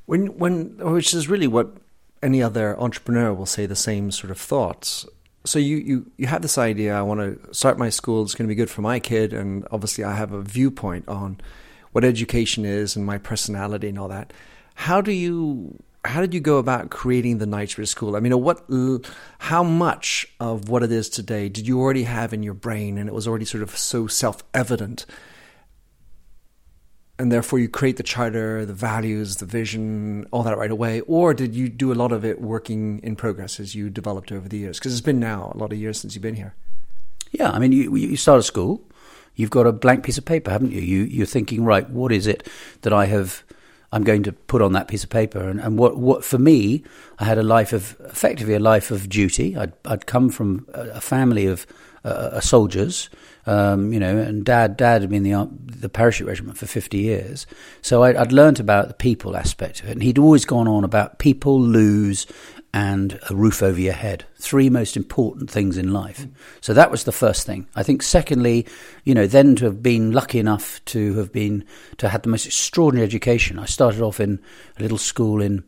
When 0.07 0.39
when 0.39 0.77
which 0.79 1.13
is 1.15 1.29
really 1.29 1.49
what 1.49 1.77
any 2.27 2.43
other 2.43 2.79
entrepreneur 2.79 3.33
will 3.33 3.47
say 3.47 3.65
the 3.65 3.77
same 3.77 4.11
sort 4.11 4.31
of 4.31 4.39
thoughts. 4.39 5.07
So 5.45 5.59
you, 5.59 5.77
you, 5.77 6.11
you 6.17 6.27
have 6.27 6.43
this 6.43 6.59
idea, 6.59 6.99
I 6.99 7.03
want 7.03 7.21
to 7.21 7.55
start 7.55 7.79
my 7.79 7.89
school, 7.89 8.25
it's 8.25 8.35
going 8.35 8.49
to 8.49 8.53
be 8.53 8.57
good 8.57 8.69
for 8.69 8.83
my 8.83 8.99
kid, 8.99 9.33
and 9.33 9.67
obviously 9.71 10.03
I 10.03 10.15
have 10.15 10.33
a 10.33 10.43
viewpoint 10.43 11.07
on 11.09 11.41
what 11.93 12.05
education 12.05 12.65
is 12.65 12.97
and 12.97 13.07
my 13.07 13.17
personality 13.17 13.89
and 13.89 13.99
all 13.99 14.09
that. 14.09 14.33
How 14.75 15.01
do 15.01 15.13
you 15.13 15.83
how 16.05 16.21
did 16.21 16.35
you 16.35 16.41
go 16.41 16.59
about 16.59 16.91
creating 16.91 17.39
the 17.39 17.47
Knightsbridge 17.47 17.89
School? 17.89 18.15
I 18.15 18.21
mean, 18.21 18.41
what, 18.41 18.65
how 19.39 19.65
much 19.65 20.27
of 20.39 20.69
what 20.69 20.85
it 20.85 20.93
is 20.93 21.09
today 21.09 21.49
did 21.49 21.67
you 21.67 21.81
already 21.81 22.05
have 22.05 22.33
in 22.33 22.45
your 22.45 22.55
brain, 22.55 22.97
and 22.97 23.09
it 23.09 23.13
was 23.13 23.27
already 23.27 23.45
sort 23.45 23.65
of 23.65 23.77
so 23.77 24.07
self 24.07 24.45
evident 24.55 25.05
and 27.19 27.33
therefore 27.33 27.59
you 27.59 27.69
create 27.69 27.97
the 27.97 28.03
charter, 28.03 28.67
the 28.67 28.75
values, 28.75 29.37
the 29.37 29.47
vision, 29.47 30.27
all 30.33 30.43
that 30.43 30.59
right 30.59 30.71
away? 30.71 31.01
Or 31.01 31.33
did 31.33 31.55
you 31.55 31.69
do 31.69 31.93
a 31.93 31.95
lot 31.95 32.13
of 32.13 32.25
it 32.25 32.41
working 32.41 33.01
in 33.03 33.17
progress 33.17 33.59
as 33.59 33.75
you 33.75 33.89
developed 33.89 34.33
over 34.33 34.49
the 34.49 34.59
years? 34.59 34.79
Because 34.79 34.93
it's 34.93 35.01
been 35.01 35.21
now 35.21 35.53
a 35.55 35.59
lot 35.59 35.73
of 35.73 35.79
years 35.79 35.99
since 35.99 36.15
you've 36.15 36.23
been 36.23 36.37
here. 36.37 36.55
Yeah, 37.33 37.51
I 37.51 37.59
mean, 37.59 37.73
you, 37.73 37.95
you 37.97 38.17
start 38.17 38.41
a 38.41 38.43
school, 38.43 38.83
you've 39.35 39.51
got 39.51 39.67
a 39.67 39.73
blank 39.73 40.05
piece 40.05 40.19
of 40.19 40.25
paper, 40.25 40.51
haven't 40.51 40.73
you? 40.73 40.81
you? 40.81 41.03
You're 41.05 41.27
thinking, 41.27 41.65
right, 41.65 41.89
what 41.89 42.13
is 42.13 42.27
it 42.27 42.49
that 42.83 42.93
I 42.93 43.07
have? 43.07 43.43
I'm 43.93 44.03
going 44.05 44.25
to 44.25 44.33
put 44.33 44.63
on 44.63 44.73
that 44.73 44.89
piece 44.89 45.05
of 45.05 45.11
paper, 45.11 45.39
and, 45.39 45.61
and 45.61 45.79
what, 45.79 45.97
what 45.97 46.25
for 46.25 46.39
me, 46.39 46.83
I 47.19 47.25
had 47.25 47.39
a 47.39 47.43
life 47.43 47.73
of 47.73 47.97
effectively 48.01 48.55
a 48.55 48.59
life 48.59 48.91
of 48.91 49.09
duty. 49.09 49.57
I'd, 49.57 49.73
I'd 49.85 50.07
come 50.07 50.29
from 50.29 50.67
a 50.75 51.01
family 51.01 51.47
of 51.47 51.67
uh, 52.05 52.09
uh 52.09 52.41
soldiers 52.41 53.09
um, 53.47 53.93
you 53.93 54.01
know, 54.01 54.19
and 54.19 54.45
dad, 54.45 54.77
dad 54.77 55.03
had 55.03 55.11
been 55.11 55.23
the 55.23 55.49
the 55.65 55.89
parachute 55.89 56.29
regiment 56.29 56.59
for 56.59 56.67
fifty 56.67 56.99
years, 56.99 57.47
so 57.83 58.03
I'd, 58.03 58.17
I'd 58.17 58.33
learned 58.33 58.61
about 58.61 58.89
the 58.89 58.95
people 58.95 59.37
aspect 59.37 59.81
of 59.81 59.89
it, 59.89 59.93
and 59.93 60.03
he'd 60.03 60.19
always 60.19 60.45
gone 60.45 60.69
on 60.69 60.85
about 60.85 61.19
people 61.19 61.61
lose 61.61 62.27
and 62.77 63.19
a 63.31 63.35
roof 63.35 63.63
over 63.63 63.81
your 63.81 63.95
head, 63.95 64.27
three 64.39 64.69
most 64.69 64.99
important 64.99 65.51
things 65.51 65.79
in 65.79 65.95
life. 65.95 66.27
So 66.61 66.75
that 66.75 66.91
was 66.91 67.05
the 67.05 67.13
first 67.13 67.47
thing. 67.47 67.67
I 67.75 67.83
think, 67.83 68.03
secondly, 68.03 68.67
you 69.03 69.15
know, 69.15 69.27
then 69.27 69.57
to 69.57 69.65
have 69.65 69.83
been 69.83 70.13
lucky 70.13 70.39
enough 70.39 70.85
to 70.87 71.15
have 71.15 71.33
been 71.33 71.65
to 71.97 72.07
have 72.07 72.13
had 72.13 72.23
the 72.25 72.29
most 72.29 72.45
extraordinary 72.45 73.07
education. 73.07 73.59
I 73.59 73.65
started 73.65 74.03
off 74.03 74.21
in 74.21 74.41
a 74.79 74.83
little 74.83 74.99
school 74.99 75.41
in 75.41 75.65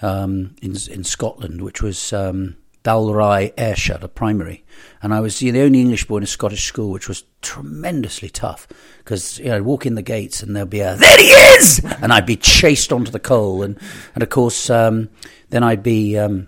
um, 0.00 0.56
in 0.62 0.76
in 0.90 1.04
Scotland, 1.04 1.60
which 1.60 1.82
was 1.82 2.12
um, 2.14 2.56
Dalry 2.86 3.52
Ayrshire, 3.58 3.98
a 4.00 4.06
primary. 4.06 4.64
And 5.02 5.12
I 5.12 5.18
was 5.18 5.40
the 5.40 5.60
only 5.60 5.80
English 5.80 6.06
boy 6.06 6.18
in 6.18 6.22
a 6.22 6.26
Scottish 6.26 6.64
school, 6.64 6.92
which 6.92 7.08
was 7.08 7.24
tremendously 7.42 8.28
tough 8.28 8.68
because 8.98 9.40
you 9.40 9.46
know, 9.46 9.56
I'd 9.56 9.62
walk 9.62 9.86
in 9.86 9.96
the 9.96 10.02
gates 10.02 10.40
and 10.40 10.54
there'd 10.54 10.70
be 10.70 10.80
a 10.80 10.94
there 10.94 11.18
he 11.18 11.24
is, 11.24 11.84
and 12.00 12.12
I'd 12.12 12.26
be 12.26 12.36
chased 12.36 12.92
onto 12.92 13.10
the 13.10 13.18
coal, 13.18 13.64
and 13.64 13.76
and 14.14 14.22
of 14.22 14.30
course 14.30 14.70
um, 14.70 15.08
then 15.50 15.64
I'd 15.64 15.82
be 15.82 16.16
um, 16.16 16.46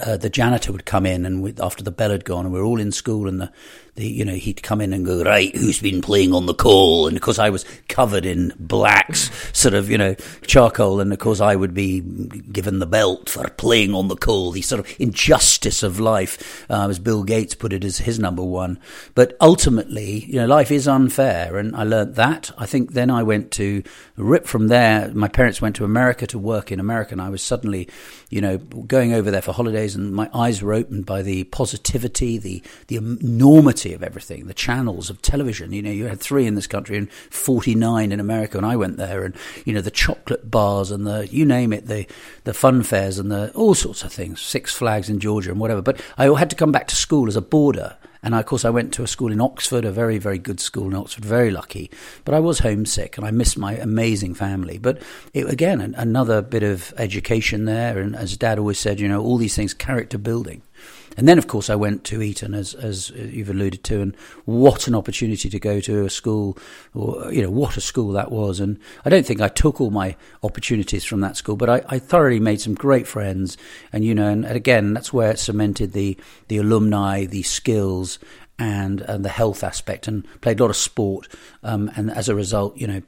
uh, 0.00 0.16
the 0.16 0.30
janitor 0.30 0.72
would 0.72 0.86
come 0.86 1.04
in 1.04 1.26
and 1.26 1.42
we, 1.42 1.54
after 1.60 1.82
the 1.82 1.90
bell 1.90 2.10
had 2.10 2.24
gone 2.24 2.46
and 2.46 2.54
we 2.54 2.60
were 2.60 2.64
all 2.64 2.80
in 2.80 2.92
school 2.92 3.28
and 3.28 3.40
the, 3.40 3.52
the, 3.96 4.06
you 4.06 4.24
know 4.24 4.34
he'd 4.34 4.62
come 4.62 4.80
in 4.80 4.92
and 4.92 5.06
go 5.06 5.22
right 5.22 5.54
who's 5.54 5.80
been 5.80 6.02
playing 6.02 6.34
on 6.34 6.46
the 6.46 6.54
coal 6.54 7.06
and 7.06 7.16
of 7.16 7.22
course 7.22 7.38
I 7.38 7.50
was 7.50 7.64
covered 7.88 8.26
in 8.26 8.52
blacks 8.58 9.30
sort 9.56 9.74
of 9.74 9.90
you 9.90 9.98
know 9.98 10.14
charcoal. 10.46 11.00
And 11.00 11.12
of 11.12 11.18
course 11.18 11.40
I 11.40 11.54
would 11.56 11.74
be 11.74 12.00
given 12.00 12.78
the 12.78 12.86
belt 12.86 13.28
for 13.28 13.48
playing 13.50 13.94
on 13.94 14.08
the 14.08 14.16
coal 14.16 14.50
the 14.50 14.62
sort 14.62 14.80
of 14.80 14.94
injustice 14.98 15.82
of 15.82 16.00
life 16.00 16.66
uh, 16.70 16.88
as 16.88 16.98
Bill 16.98 17.22
Gates 17.22 17.54
put 17.54 17.72
it 17.72 17.84
as 17.84 17.98
his 17.98 18.18
number 18.18 18.42
one. 18.42 18.78
But 19.14 19.36
ultimately 19.40 20.24
you 20.24 20.40
know 20.40 20.46
life 20.46 20.70
is 20.70 20.88
unfair. 20.88 21.56
And 21.56 21.76
I 21.76 21.84
learnt 21.84 22.16
that. 22.16 22.50
I 22.58 22.66
think 22.66 22.92
then 22.92 23.10
I 23.10 23.22
went 23.22 23.50
to 23.52 23.82
rip 24.16 24.46
from 24.46 24.68
there. 24.68 25.10
My 25.14 25.28
parents 25.28 25.62
went 25.62 25.76
to 25.76 25.84
America 25.84 26.26
to 26.28 26.38
work 26.38 26.72
in 26.72 26.80
America. 26.80 27.12
And 27.12 27.22
I 27.22 27.28
was 27.28 27.42
suddenly 27.42 27.88
you 28.30 28.40
know 28.40 28.58
going 28.58 29.12
over 29.12 29.30
there 29.30 29.42
for 29.42 29.52
holidays, 29.52 29.94
and 29.94 30.12
my 30.12 30.28
eyes 30.34 30.62
were 30.62 30.72
opened 30.72 31.06
by 31.06 31.22
the 31.22 31.44
positivity, 31.44 32.38
the 32.38 32.62
the 32.88 32.96
enormity 32.96 33.83
of 33.92 34.02
everything, 34.02 34.46
the 34.46 34.54
channels 34.54 35.10
of 35.10 35.22
television. 35.22 35.72
You 35.72 35.82
know, 35.82 35.90
you 35.90 36.06
had 36.06 36.20
three 36.20 36.46
in 36.46 36.54
this 36.54 36.66
country 36.66 36.96
and 36.96 37.10
forty 37.12 37.74
nine 37.74 38.12
in 38.12 38.20
America, 38.20 38.56
and 38.56 38.66
I 38.66 38.76
went 38.76 38.96
there, 38.96 39.24
and 39.24 39.36
you 39.64 39.72
know, 39.72 39.80
the 39.80 39.90
chocolate 39.90 40.50
bars 40.50 40.90
and 40.90 41.06
the 41.06 41.28
you 41.28 41.44
name 41.44 41.72
it, 41.72 41.86
the 41.86 42.06
the 42.44 42.54
fun 42.54 42.82
fairs 42.82 43.18
and 43.18 43.30
the 43.30 43.52
all 43.52 43.74
sorts 43.74 44.02
of 44.02 44.12
things, 44.12 44.40
Six 44.40 44.72
Flags 44.72 45.10
in 45.10 45.20
Georgia 45.20 45.50
and 45.50 45.60
whatever. 45.60 45.82
But 45.82 46.00
I 46.16 46.26
had 46.38 46.50
to 46.50 46.56
come 46.56 46.72
back 46.72 46.88
to 46.88 46.96
school 46.96 47.28
as 47.28 47.36
a 47.36 47.42
boarder 47.42 47.96
and 48.24 48.34
of 48.34 48.46
course, 48.46 48.64
I 48.64 48.70
went 48.70 48.94
to 48.94 49.02
a 49.02 49.06
school 49.06 49.30
in 49.30 49.40
Oxford, 49.40 49.84
a 49.84 49.92
very, 49.92 50.16
very 50.16 50.38
good 50.38 50.58
school 50.58 50.86
in 50.86 50.94
Oxford, 50.94 51.26
very 51.26 51.50
lucky. 51.50 51.90
But 52.24 52.32
I 52.32 52.40
was 52.40 52.60
homesick 52.60 53.18
and 53.18 53.26
I 53.26 53.30
missed 53.30 53.58
my 53.58 53.74
amazing 53.74 54.32
family. 54.32 54.78
But 54.78 55.02
it, 55.34 55.46
again, 55.46 55.94
another 55.94 56.40
bit 56.40 56.62
of 56.62 56.94
education 56.96 57.66
there. 57.66 57.98
And 57.98 58.16
as 58.16 58.38
dad 58.38 58.58
always 58.58 58.78
said, 58.78 58.98
you 58.98 59.08
know, 59.08 59.22
all 59.22 59.36
these 59.36 59.54
things, 59.54 59.74
character 59.74 60.16
building. 60.16 60.62
And 61.16 61.28
then, 61.28 61.38
of 61.38 61.46
course, 61.46 61.70
I 61.70 61.74
went 61.74 62.04
to 62.04 62.22
Eton, 62.22 62.54
as 62.54 62.74
as 62.74 63.10
you've 63.10 63.50
alluded 63.50 63.84
to, 63.84 64.00
and 64.00 64.16
what 64.44 64.88
an 64.88 64.94
opportunity 64.94 65.48
to 65.48 65.60
go 65.60 65.80
to 65.80 66.04
a 66.04 66.10
school, 66.10 66.58
or 66.94 67.32
you 67.32 67.42
know, 67.42 67.50
what 67.50 67.76
a 67.76 67.80
school 67.80 68.12
that 68.12 68.30
was. 68.32 68.60
And 68.60 68.78
I 69.04 69.10
don't 69.10 69.26
think 69.26 69.40
I 69.40 69.48
took 69.48 69.80
all 69.80 69.90
my 69.90 70.16
opportunities 70.42 71.04
from 71.04 71.20
that 71.20 71.36
school, 71.36 71.56
but 71.56 71.70
I, 71.70 71.82
I 71.88 71.98
thoroughly 71.98 72.40
made 72.40 72.60
some 72.60 72.74
great 72.74 73.06
friends. 73.06 73.56
And 73.92 74.04
you 74.04 74.14
know, 74.14 74.28
and, 74.28 74.44
and 74.44 74.56
again, 74.56 74.94
that's 74.94 75.12
where 75.12 75.30
it 75.30 75.38
cemented 75.38 75.92
the 75.92 76.16
the 76.48 76.58
alumni, 76.58 77.24
the 77.24 77.42
skills, 77.42 78.18
and 78.58 79.00
and 79.02 79.24
the 79.24 79.28
health 79.28 79.62
aspect, 79.62 80.08
and 80.08 80.26
played 80.40 80.60
a 80.60 80.62
lot 80.62 80.70
of 80.70 80.76
sport. 80.76 81.28
Um, 81.62 81.90
and 81.96 82.10
as 82.10 82.28
a 82.28 82.34
result, 82.34 82.76
you 82.76 82.86
know, 82.86 83.02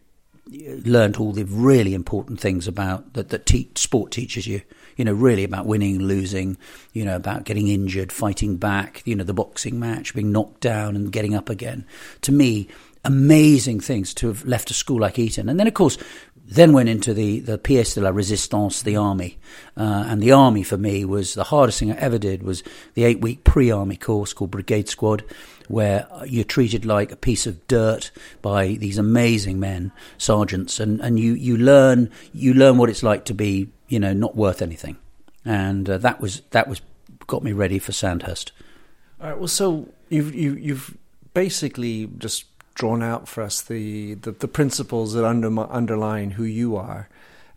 learned 0.85 1.17
all 1.17 1.33
the 1.33 1.45
really 1.45 1.95
important 1.95 2.41
things 2.41 2.69
about 2.69 3.15
that 3.15 3.31
that 3.31 3.47
te- 3.47 3.71
sport 3.75 4.13
teaches 4.13 4.47
you 4.47 4.63
you 4.97 5.05
know, 5.05 5.13
really 5.13 5.45
about 5.45 5.67
winning, 5.67 5.99
losing, 6.01 6.57
you 6.93 7.05
know, 7.05 7.17
about 7.17 7.45
getting 7.45 7.69
injured, 7.69 8.13
fighting 8.13 8.57
back, 8.57 9.03
you 9.05 9.15
know, 9.15 9.25
the 9.25 9.35
boxing 9.35 9.79
match, 9.79 10.15
being 10.15 10.33
knocked 10.33 10.61
down 10.61 10.97
and 10.97 11.13
getting 11.13 11.35
up 11.35 11.49
again. 11.49 11.85
To 12.23 12.33
me, 12.33 12.69
amazing 13.05 13.81
things 13.81 14.13
to 14.15 14.29
have 14.29 14.45
left 14.45 14.71
a 14.71 14.75
school 14.75 15.01
like 15.01 15.19
Eton. 15.19 15.49
And 15.49 15.61
then, 15.61 15.67
of 15.67 15.75
course, 15.75 15.99
then 16.49 16.73
went 16.73 16.89
into 16.89 17.13
the, 17.13 17.41
the 17.41 17.59
pièce 17.59 17.95
de 17.95 18.01
la 18.01 18.13
résistance, 18.13 18.83
the 18.83 18.97
army. 18.97 19.39
Uh, 19.77 20.05
and 20.07 20.23
the 20.23 20.33
army 20.33 20.63
for 20.63 20.77
me 20.77 21.05
was 21.05 21.35
the 21.35 21.45
hardest 21.45 21.81
thing 21.81 21.91
I 21.91 21.97
ever 21.97 22.19
did 22.19 22.43
was 22.43 22.63
the 22.95 23.05
eight 23.05 23.21
week 23.21 23.45
pre 23.45 23.71
army 23.71 23.97
course 23.97 24.33
called 24.33 24.53
Brigade 24.53 24.89
Squad, 24.89 25.25
where 25.69 26.07
you're 26.27 26.45
treated 26.45 26.85
like 26.85 27.13
a 27.13 27.17
piece 27.17 27.47
of 27.47 27.67
dirt 27.69 28.11
by 28.43 28.75
these 28.75 28.99
amazing 28.99 29.61
men, 29.61 29.93
sergeants, 30.19 30.81
and, 30.81 31.01
and 31.01 31.19
you, 31.19 31.35
you 31.35 31.57
learn 31.57 32.11
you 32.33 32.55
learn 32.55 32.79
what 32.79 32.91
it's 32.91 33.03
like 33.03 33.25
to 33.27 33.35
be 33.35 33.69
you 33.89 34.01
know, 34.01 34.13
not 34.13 34.35
worth 34.35 34.63
anything. 34.63 34.97
And 35.45 35.89
uh, 35.89 35.99
that 35.99 36.21
was 36.21 36.43
that 36.51 36.67
was 36.67 36.81
got 37.29 37.45
me 37.45 37.53
ready 37.53 37.79
for 37.79 37.93
Sandhurst. 37.93 38.51
All 39.21 39.29
right. 39.29 39.39
Well, 39.39 39.47
so 39.47 39.89
you've 40.09 40.35
you, 40.35 40.51
have 40.51 40.59
you 40.59 40.75
have 40.75 40.97
basically 41.35 42.11
just 42.19 42.47
drawn 42.75 43.03
out 43.03 43.29
for 43.29 43.43
us 43.43 43.63
the, 43.63 44.15
the, 44.15 44.33
the 44.33 44.49
principles 44.49 45.13
that 45.15 45.25
under, 45.25 45.49
underline 45.71 46.33
who 46.33 46.43
you 46.45 46.77
are. 46.77 47.09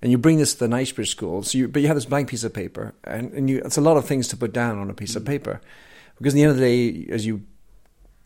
and 0.01 0.11
you 0.11 0.17
bring 0.17 0.37
this 0.37 0.53
to 0.53 0.59
the 0.59 0.67
Knightsbridge 0.67 1.09
School. 1.09 1.43
So, 1.43 1.57
you, 1.57 1.67
but 1.67 1.81
you 1.81 1.87
have 1.87 1.97
this 1.97 2.05
blank 2.05 2.29
piece 2.29 2.43
of 2.43 2.53
paper, 2.53 2.93
and, 3.03 3.31
and 3.33 3.49
you, 3.49 3.61
it's 3.63 3.77
a 3.77 3.81
lot 3.81 3.97
of 3.97 4.05
things 4.05 4.27
to 4.29 4.37
put 4.37 4.53
down 4.53 4.77
on 4.77 4.89
a 4.89 4.93
piece 4.93 5.15
of 5.15 5.25
paper, 5.25 5.61
because 6.17 6.33
at 6.33 6.35
the 6.35 6.43
end 6.43 6.51
of 6.51 6.57
the 6.57 6.63
day, 6.63 7.11
as 7.11 7.25
you 7.25 7.41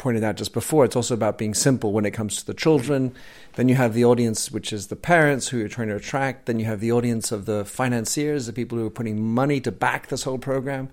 pointed 0.03 0.21
out 0.21 0.35
just 0.35 0.51
before, 0.51 0.83
it's 0.83 0.97
also 0.97 1.13
about 1.13 1.37
being 1.37 1.53
simple 1.53 1.93
when 1.93 2.05
it 2.05 2.11
comes 2.11 2.35
to 2.35 2.45
the 2.45 2.53
children. 2.53 3.15
Then 3.55 3.69
you 3.69 3.75
have 3.75 3.93
the 3.93 4.03
audience, 4.03 4.51
which 4.51 4.73
is 4.73 4.87
the 4.87 4.97
parents 4.97 5.47
who 5.47 5.57
you're 5.57 5.69
trying 5.69 5.87
to 5.87 5.95
attract. 5.95 6.45
Then 6.45 6.59
you 6.59 6.65
have 6.65 6.81
the 6.81 6.91
audience 6.91 7.31
of 7.31 7.45
the 7.45 7.63
financiers, 7.63 8.45
the 8.45 8.51
people 8.51 8.77
who 8.77 8.85
are 8.85 8.89
putting 8.89 9.25
money 9.25 9.61
to 9.61 9.71
back 9.71 10.07
this 10.07 10.23
whole 10.23 10.37
program. 10.37 10.89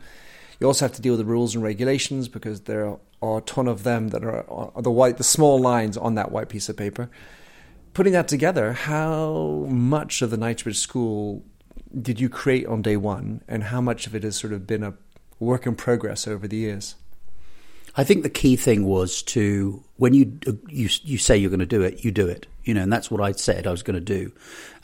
You 0.60 0.68
also 0.68 0.84
have 0.84 0.94
to 0.94 1.02
deal 1.02 1.14
with 1.14 1.26
the 1.26 1.32
rules 1.32 1.56
and 1.56 1.64
regulations 1.64 2.28
because 2.28 2.60
there 2.60 2.98
are 3.20 3.38
a 3.38 3.40
ton 3.40 3.66
of 3.66 3.82
them 3.82 4.10
that 4.10 4.22
are, 4.22 4.70
the 4.80 4.92
white, 4.92 5.18
the 5.18 5.24
small 5.24 5.58
lines 5.58 5.96
on 5.96 6.14
that 6.14 6.30
white 6.30 6.48
piece 6.48 6.68
of 6.68 6.76
paper. 6.76 7.10
Putting 7.94 8.12
that 8.12 8.28
together, 8.28 8.74
how 8.74 9.66
much 9.68 10.22
of 10.22 10.30
the 10.30 10.36
Knightsbridge 10.36 10.78
School 10.78 11.42
did 12.00 12.20
you 12.20 12.28
create 12.28 12.66
on 12.66 12.80
day 12.80 12.96
one, 12.96 13.42
and 13.48 13.64
how 13.64 13.80
much 13.80 14.06
of 14.06 14.14
it 14.14 14.22
has 14.22 14.36
sort 14.36 14.52
of 14.52 14.68
been 14.68 14.84
a 14.84 14.94
work 15.40 15.66
in 15.66 15.74
progress 15.74 16.28
over 16.28 16.46
the 16.46 16.58
years? 16.58 16.94
I 17.96 18.04
think 18.04 18.22
the 18.22 18.30
key 18.30 18.56
thing 18.56 18.84
was 18.84 19.22
to 19.22 19.82
when 19.96 20.14
you 20.14 20.38
you 20.68 20.88
you 21.02 21.18
say 21.18 21.36
you're 21.36 21.50
going 21.50 21.60
to 21.60 21.66
do 21.66 21.82
it, 21.82 22.04
you 22.04 22.10
do 22.10 22.26
it. 22.26 22.46
You 22.64 22.74
know, 22.74 22.82
and 22.82 22.92
that's 22.92 23.10
what 23.10 23.20
I 23.20 23.32
said 23.32 23.66
I 23.66 23.70
was 23.70 23.82
going 23.82 23.94
to 23.94 24.00
do. 24.00 24.32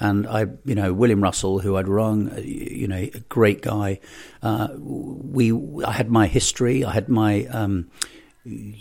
And 0.00 0.26
I, 0.26 0.46
you 0.64 0.74
know, 0.74 0.92
William 0.92 1.22
Russell, 1.22 1.58
who 1.58 1.76
I'd 1.76 1.88
rung, 1.88 2.30
uh, 2.30 2.40
you 2.40 2.88
know, 2.88 2.96
a 2.96 3.20
great 3.28 3.60
guy. 3.62 4.00
Uh, 4.42 4.68
we, 4.78 5.52
I 5.84 5.92
had 5.92 6.10
my 6.10 6.26
history, 6.26 6.84
I 6.84 6.92
had 6.92 7.08
my. 7.08 7.46
Um, 7.46 7.90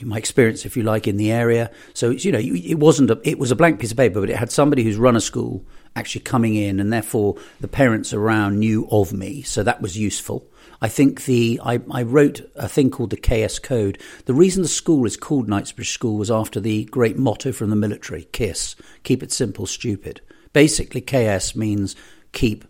my 0.03 0.17
experience, 0.17 0.63
if 0.63 0.77
you 0.77 0.83
like, 0.83 1.07
in 1.07 1.17
the 1.17 1.31
area. 1.31 1.71
So 1.95 2.11
you 2.11 2.31
know, 2.31 2.37
it 2.39 2.75
wasn't 2.75 3.09
a, 3.09 3.19
it 3.23 3.39
was 3.39 3.49
a 3.49 3.55
blank 3.55 3.79
piece 3.79 3.89
of 3.89 3.97
paper, 3.97 4.19
but 4.19 4.29
it 4.29 4.35
had 4.35 4.51
somebody 4.51 4.83
who's 4.83 4.95
run 4.95 5.15
a 5.15 5.21
school 5.21 5.65
actually 5.95 6.21
coming 6.21 6.53
in, 6.53 6.79
and 6.79 6.93
therefore 6.93 7.37
the 7.59 7.67
parents 7.67 8.13
around 8.13 8.59
knew 8.59 8.87
of 8.91 9.11
me. 9.11 9.41
So 9.41 9.63
that 9.63 9.81
was 9.81 9.97
useful. 9.97 10.45
I 10.85 10.87
think 10.87 11.25
the 11.25 11.59
I, 11.63 11.81
I, 11.89 12.03
wrote 12.03 12.47
a 12.55 12.69
thing 12.69 12.91
called 12.91 13.09
the 13.09 13.17
KS 13.17 13.57
Code. 13.57 13.99
The 14.25 14.35
reason 14.35 14.61
the 14.61 14.67
school 14.69 15.03
is 15.07 15.17
called 15.17 15.49
Knightsbridge 15.49 15.89
School 15.89 16.15
was 16.15 16.29
after 16.29 16.59
the 16.59 16.85
great 16.85 17.17
motto 17.17 17.51
from 17.51 17.71
the 17.71 17.75
military: 17.75 18.25
KISS, 18.25 18.75
keep 19.01 19.23
it 19.23 19.31
simple, 19.31 19.65
stupid. 19.65 20.21
Basically, 20.53 21.01
KS 21.01 21.55
means 21.55 21.95
keep 22.33 22.65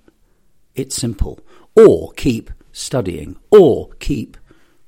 it 0.75 0.93
simple, 0.93 1.41
or 1.75 2.13
keep 2.13 2.51
studying, 2.71 3.35
or 3.51 3.89
keep 3.99 4.37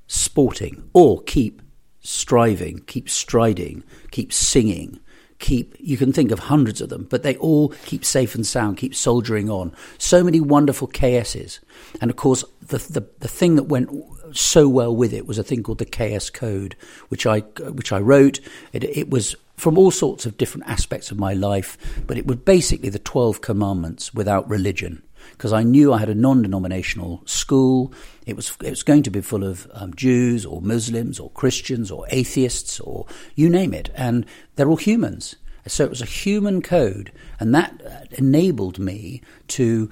sporting, 0.08 0.90
or 0.94 1.22
keep 1.24 1.62
striving, 2.00 2.80
keep 2.88 3.10
striding, 3.10 3.84
keep 4.10 4.32
singing, 4.32 5.02
keep 5.40 5.76
you 5.80 5.98
can 5.98 6.12
think 6.12 6.32
of 6.32 6.40
hundreds 6.40 6.82
of 6.82 6.90
them 6.90 7.06
but 7.10 7.24
they 7.24 7.36
all 7.38 7.70
keep 7.86 8.04
safe 8.04 8.34
and 8.36 8.46
sound 8.46 8.78
keep 8.78 8.96
soldiering 8.96 9.50
on. 9.50 9.74
So 9.98 10.24
many 10.24 10.40
wonderful 10.40 10.88
ks's 10.88 11.60
and 12.02 12.10
of 12.10 12.18
course 12.18 12.44
the, 12.62 12.78
the 12.78 13.08
the 13.20 13.28
thing 13.28 13.56
that 13.56 13.64
went 13.64 13.90
so 14.34 14.68
well 14.68 14.96
with 14.96 15.14
it 15.14 15.28
was 15.28 15.38
a 15.38 15.44
thing 15.44 15.64
called 15.64 15.78
the 15.78 15.86
ks 15.86 16.30
code 16.30 16.76
which 17.10 17.26
i 17.26 17.40
which 17.40 17.92
i 17.92 18.00
wrote. 18.00 18.40
It, 18.74 18.84
it 18.84 19.10
was 19.10 19.36
from 19.56 19.78
all 19.78 19.92
sorts 19.92 20.26
of 20.26 20.38
different 20.38 20.68
aspects 20.68 21.12
of 21.12 21.20
my 21.20 21.34
life 21.34 21.78
but 22.08 22.18
it 22.18 22.26
was 22.26 22.38
basically 22.38 22.90
the 22.90 23.00
12 23.00 23.42
commandments 23.42 24.14
without 24.14 24.50
religion 24.50 25.04
because 25.32 25.54
I 25.54 25.64
knew 25.64 25.94
I 25.94 26.00
had 26.00 26.10
a 26.10 26.16
non-denominational 26.16 27.22
school. 27.26 27.94
It 28.26 28.36
was 28.36 28.56
it 28.64 28.70
was 28.70 28.84
going 28.84 29.04
to 29.04 29.12
be 29.12 29.22
full 29.22 29.44
of 29.44 29.68
um, 29.74 29.94
Jews 29.94 30.46
or 30.46 30.62
Muslims 30.62 31.20
or 31.20 31.30
Christians 31.32 31.92
or 31.92 32.06
atheists 32.10 32.80
or 32.80 33.06
you 33.36 33.50
name 33.50 33.74
it, 33.74 33.90
and 33.96 34.26
they're 34.56 34.70
all 34.70 34.78
humans. 34.78 35.36
So 35.68 35.84
it 35.84 35.90
was 35.90 36.02
a 36.02 36.06
human 36.06 36.62
code, 36.62 37.12
and 37.40 37.54
that 37.54 37.82
uh, 37.86 38.06
enabled 38.12 38.80
me 38.80 39.22
to 39.50 39.90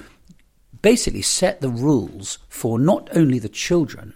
basically 0.82 1.22
set 1.22 1.62
the 1.62 1.70
rules 1.70 2.38
for 2.48 2.80
not 2.80 3.10
only 3.15 3.39
the 3.39 3.50
children, 3.50 4.13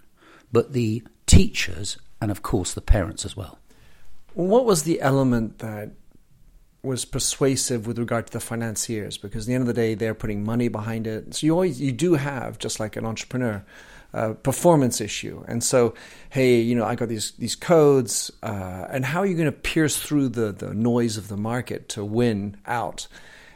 but 0.51 0.73
the 0.73 1.03
teachers 1.25 1.97
and, 2.21 2.31
of 2.31 2.41
course, 2.41 2.73
the 2.73 2.81
parents 2.81 3.25
as 3.25 3.35
well. 3.35 3.59
What 4.33 4.65
was 4.65 4.83
the 4.83 5.01
element 5.01 5.59
that 5.59 5.91
was 6.81 7.03
persuasive 7.05 7.87
with 7.87 7.99
regard 7.99 8.27
to 8.27 8.33
the 8.33 8.39
financiers 8.39 9.17
because 9.17 9.45
at 9.45 9.47
the 9.47 9.53
end 9.53 9.61
of 9.61 9.67
the 9.67 9.73
day 9.73 9.95
they're 9.95 10.13
putting 10.13 10.43
money 10.43 10.67
behind 10.67 11.07
it. 11.07 11.35
So 11.35 11.45
you 11.45 11.53
always 11.53 11.81
you 11.81 11.91
do 11.91 12.13
have 12.13 12.57
just 12.57 12.79
like 12.79 12.95
an 12.95 13.05
entrepreneur 13.05 13.63
uh, 14.13 14.33
performance 14.33 15.01
issue. 15.01 15.43
And 15.47 15.63
so 15.63 15.93
hey 16.29 16.61
you 16.61 16.75
know 16.75 16.85
i 16.85 16.95
got 16.95 17.09
these 17.09 17.31
these 17.31 17.55
codes 17.55 18.31
uh, 18.43 18.87
and 18.89 19.05
how 19.05 19.19
are 19.19 19.25
you 19.25 19.35
going 19.35 19.45
to 19.45 19.51
pierce 19.51 19.97
through 19.97 20.29
the 20.29 20.51
the 20.51 20.73
noise 20.73 21.17
of 21.17 21.27
the 21.27 21.37
market 21.37 21.89
to 21.89 22.05
win 22.05 22.55
out 22.65 23.07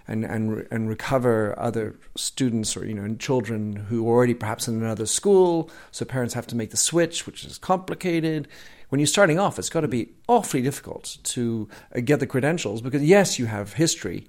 and 0.05 0.25
and 0.25 0.67
and 0.69 0.89
recover 0.89 1.57
other 1.57 1.95
students 2.15 2.75
or 2.75 2.85
you 2.85 2.93
know 2.93 3.15
children 3.15 3.75
who 3.75 4.05
are 4.09 4.15
already 4.15 4.33
perhaps 4.33 4.67
in 4.67 4.75
another 4.75 5.05
school? 5.05 5.69
So 5.91 6.03
parents 6.03 6.33
have 6.33 6.47
to 6.47 6.57
make 6.57 6.71
the 6.71 6.77
switch 6.77 7.25
which 7.25 7.45
is 7.45 7.57
complicated 7.57 8.49
when 8.93 9.00
you're 9.00 9.07
starting 9.07 9.39
off, 9.39 9.57
it's 9.57 9.71
got 9.71 9.81
to 9.81 9.88
be 9.88 10.12
awfully 10.27 10.62
difficult 10.62 11.17
to 11.23 11.67
uh, 11.95 12.00
get 12.01 12.19
the 12.19 12.27
credentials 12.27 12.79
because, 12.79 13.01
yes, 13.01 13.39
you 13.39 13.47
have 13.47 13.73
history, 13.73 14.27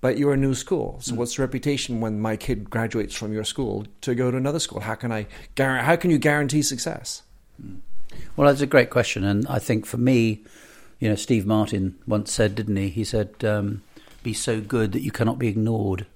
but 0.00 0.16
you're 0.16 0.32
a 0.32 0.38
new 0.38 0.54
school. 0.54 0.96
So, 1.02 1.12
mm. 1.12 1.18
what's 1.18 1.36
the 1.36 1.42
reputation 1.42 2.00
when 2.00 2.18
my 2.18 2.34
kid 2.38 2.70
graduates 2.70 3.14
from 3.14 3.34
your 3.34 3.44
school 3.44 3.84
to 4.00 4.14
go 4.14 4.30
to 4.30 4.36
another 4.38 4.58
school? 4.58 4.80
How 4.80 4.94
can 4.94 5.12
I? 5.12 5.26
How 5.58 5.96
can 5.96 6.10
you 6.10 6.16
guarantee 6.16 6.62
success? 6.62 7.24
Mm. 7.62 7.80
Well, 8.36 8.48
that's 8.48 8.62
a 8.62 8.66
great 8.66 8.88
question, 8.88 9.22
and 9.22 9.46
I 9.48 9.58
think 9.58 9.84
for 9.84 9.98
me, 9.98 10.42
you 10.98 11.10
know, 11.10 11.14
Steve 11.14 11.44
Martin 11.44 11.98
once 12.06 12.32
said, 12.32 12.54
didn't 12.54 12.76
he? 12.76 12.88
He 12.88 13.04
said, 13.04 13.44
um, 13.44 13.82
"Be 14.22 14.32
so 14.32 14.62
good 14.62 14.92
that 14.92 15.02
you 15.02 15.10
cannot 15.10 15.38
be 15.38 15.48
ignored." 15.48 16.06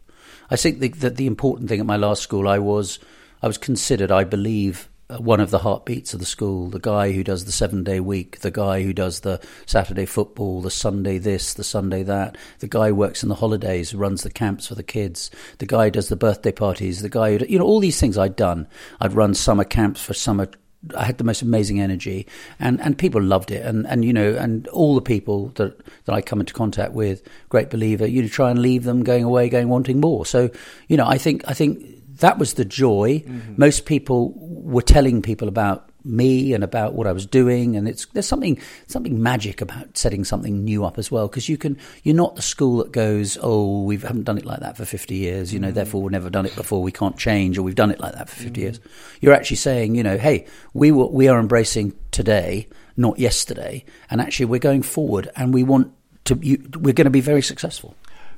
I 0.51 0.57
think 0.57 0.79
the, 0.79 0.89
that 0.89 1.17
the 1.17 1.27
important 1.27 1.69
thing 1.69 1.81
at 1.81 1.87
my 1.87 1.99
last 1.99 2.23
school, 2.23 2.49
I 2.49 2.61
was, 2.61 2.99
I 3.43 3.47
was 3.47 3.59
considered, 3.59 4.11
I 4.11 4.25
believe, 4.25 4.89
one 5.19 5.41
of 5.41 5.51
the 5.51 5.59
heartbeats 5.59 6.15
of 6.15 6.21
the 6.21 6.27
school, 6.27 6.69
the 6.69 6.79
guy 6.79 7.13
who 7.13 7.25
does 7.25 7.45
the 7.45 7.53
seven 7.53 7.85
day 7.85 8.01
week, 8.01 8.41
the 8.41 8.51
guy 8.51 8.83
who 8.83 8.93
does 8.93 9.21
the 9.21 9.41
Saturday 9.67 10.07
football, 10.07 10.61
the 10.61 10.71
Sunday 10.71 11.19
this, 11.19 11.55
the 11.55 11.65
Sunday 11.65 12.03
that, 12.03 12.37
the 12.61 12.69
guy 12.69 12.89
who 12.89 12.95
works 12.95 13.23
in 13.23 13.29
the 13.29 13.35
holidays, 13.35 13.95
runs 13.95 14.23
the 14.23 14.31
camps 14.31 14.67
for 14.67 14.75
the 14.75 14.83
kids, 14.83 15.31
the 15.59 15.67
guy 15.67 15.87
who 15.87 15.91
does 15.91 16.09
the 16.09 16.17
birthday 16.17 16.53
parties, 16.53 17.03
the 17.03 17.09
guy 17.09 17.37
who, 17.37 17.45
you 17.47 17.59
know, 17.59 17.65
all 17.65 17.81
these 17.81 18.01
things 18.01 18.17
I'd 18.17 18.37
done. 18.37 18.67
I'd 19.01 19.13
run 19.13 19.35
summer 19.35 19.65
camps 19.65 20.03
for 20.03 20.15
summer 20.15 20.49
I 20.97 21.05
had 21.05 21.19
the 21.19 21.25
most 21.25 21.43
amazing 21.43 21.79
energy, 21.79 22.27
and, 22.59 22.81
and 22.81 22.97
people 22.97 23.23
loved 23.23 23.51
it, 23.51 23.65
and, 23.67 23.87
and 23.87 24.03
you 24.03 24.15
know, 24.15 24.35
and 24.37 24.67
all 24.69 24.95
the 24.95 25.03
people 25.03 25.49
that, 25.57 25.79
that 26.07 26.15
I 26.15 26.23
come 26.23 26.41
into 26.41 26.55
contact 26.55 26.95
with, 26.95 27.23
great 27.51 27.69
believer, 27.69 28.07
you 28.07 28.23
know, 28.23 28.29
try 28.29 28.51
and 28.51 28.61
leave 28.61 28.85
them 28.85 29.05
going 29.05 29.25
away, 29.25 29.51
going 29.51 29.69
wanting 29.69 30.01
more. 30.01 30.25
So, 30.25 30.49
you 30.89 30.97
know, 30.97 31.07
I 31.07 31.19
think 31.19 31.43
I 31.47 31.53
think 31.53 31.85
that 32.21 32.39
was 32.39 32.55
the 32.55 32.65
joy. 32.65 33.23
Mm-hmm. 33.27 33.55
Most 33.57 33.87
people 33.87 34.33
were 34.37 34.83
telling 34.83 35.23
people 35.23 35.49
about 35.49 35.91
me 36.05 36.55
and 36.55 36.65
about 36.65 36.95
what 36.95 37.07
I 37.07 37.13
was 37.13 37.27
doing, 37.27 37.77
and 37.77 37.87
it's 37.87 38.07
there's 38.07 38.27
something 38.27 38.59
something 38.87 39.23
magic 39.23 39.61
about 39.61 39.97
setting 39.99 40.25
something 40.25 40.65
new 40.65 40.85
up 40.85 40.99
as 40.99 41.11
well 41.11 41.29
because 41.29 41.49
you 41.49 41.59
can 41.59 41.77
you're 42.03 42.15
not 42.15 42.37
the 42.37 42.43
school 42.43 42.79
that 42.79 42.93
goes 42.93 43.37
oh 43.43 43.83
we 43.83 43.97
haven't 43.99 44.25
done 44.25 44.39
it 44.39 44.47
like 44.47 44.61
that 44.61 44.77
for 44.77 44.85
50 44.85 45.15
years 45.15 45.53
you 45.53 45.61
know 45.61 45.69
mm-hmm. 45.69 45.75
therefore 45.75 46.03
we've 46.03 46.13
never 46.13 46.31
done 46.31 46.47
it 46.47 46.57
before 46.57 46.83
we 46.83 46.93
can't 46.93 47.19
change 47.19 47.59
or 47.59 47.63
we've 47.63 47.75
done 47.75 47.91
it 47.91 48.01
like 48.01 48.15
that 48.15 48.29
for 48.31 48.37
50 48.37 48.51
mm-hmm. 48.51 48.61
years. 48.63 48.81
You're 49.21 49.35
actually 49.35 49.59
saying 49.59 49.95
you 49.95 50.03
know 50.03 50.17
hey 50.17 50.47
we 50.73 50.91
were, 50.91 51.07
we 51.07 51.29
are 51.29 51.39
embracing 51.39 51.95
today 52.13 52.67
not 52.97 53.19
yesterday 53.19 53.85
and 54.11 54.21
actually 54.21 54.47
we're 54.47 54.59
going 54.59 54.83
forward 54.83 55.31
and 55.37 55.53
we 55.53 55.63
want 55.63 55.93
to 56.25 56.39
you, 56.41 56.63
we're 56.79 56.95
going 56.95 57.07
to 57.07 57.11
be 57.11 57.21
very 57.21 57.43
successful. 57.43 57.95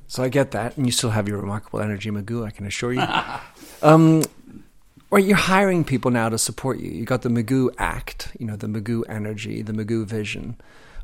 So 0.09 0.23
I 0.23 0.29
get 0.29 0.51
that, 0.51 0.77
and 0.77 0.85
you 0.85 0.93
still 0.93 1.09
have 1.11 1.27
your 1.27 1.39
remarkable 1.39 1.81
energy, 1.81 2.11
Magoo. 2.11 2.47
I 2.47 2.51
can 2.51 2.67
assure 2.67 2.93
you. 2.93 3.03
um, 3.83 4.23
right, 5.11 5.25
you're 5.25 5.37
hiring 5.37 5.85
people 5.85 6.11
now 6.11 6.29
to 6.29 6.39
support 6.39 6.79
you. 6.79 6.91
You 6.91 7.05
got 7.05 7.23
the 7.23 7.29
Magoo 7.29 7.75
Act, 7.79 8.35
you 8.39 8.47
know, 8.47 8.57
the 8.57 8.67
Magoo 8.67 9.03
energy, 9.09 9.62
the 9.62 9.73
Magoo 9.73 10.05
vision, 10.05 10.57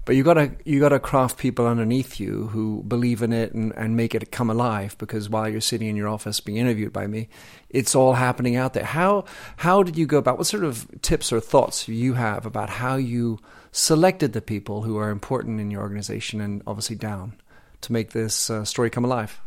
but 0.04 0.16
you 0.16 0.22
got 0.22 0.34
to 0.34 0.50
you 0.64 0.80
got 0.80 0.88
to 0.90 0.98
craft 0.98 1.38
people 1.38 1.66
underneath 1.66 2.18
you 2.18 2.46
who 2.48 2.82
believe 2.88 3.22
in 3.22 3.32
it 3.32 3.52
and, 3.52 3.72
and 3.76 3.96
make 3.96 4.14
it 4.14 4.32
come 4.32 4.48
alive. 4.48 4.96
Because 4.98 5.28
while 5.28 5.48
you're 5.48 5.60
sitting 5.60 5.88
in 5.88 5.96
your 5.96 6.08
office 6.08 6.40
being 6.40 6.58
interviewed 6.58 6.92
by 6.92 7.06
me, 7.06 7.28
it's 7.68 7.94
all 7.94 8.14
happening 8.14 8.56
out 8.56 8.72
there. 8.72 8.84
How 8.84 9.24
how 9.56 9.82
did 9.82 9.98
you 9.98 10.06
go 10.06 10.18
about? 10.18 10.38
What 10.38 10.46
sort 10.46 10.64
of 10.64 10.86
tips 11.02 11.32
or 11.32 11.40
thoughts 11.40 11.88
you 11.88 12.14
have 12.14 12.46
about 12.46 12.70
how 12.70 12.96
you 12.96 13.38
selected 13.70 14.32
the 14.32 14.40
people 14.40 14.82
who 14.82 14.96
are 14.96 15.10
important 15.10 15.60
in 15.60 15.70
your 15.70 15.82
organization 15.82 16.40
and 16.40 16.62
obviously 16.66 16.96
down? 16.96 17.34
to 17.82 17.92
make 17.92 18.10
this 18.10 18.50
uh, 18.50 18.64
story 18.64 18.90
come 18.90 19.04
alive? 19.04 19.40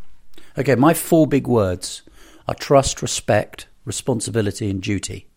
Okay, 0.58 0.76
my 0.76 0.94
four 0.94 1.28
big 1.28 1.48
words 1.48 2.02
are 2.48 2.56
trust, 2.56 3.02
respect, 3.02 3.68
responsibility, 3.86 4.70
and 4.70 4.82
duty. 4.82 5.28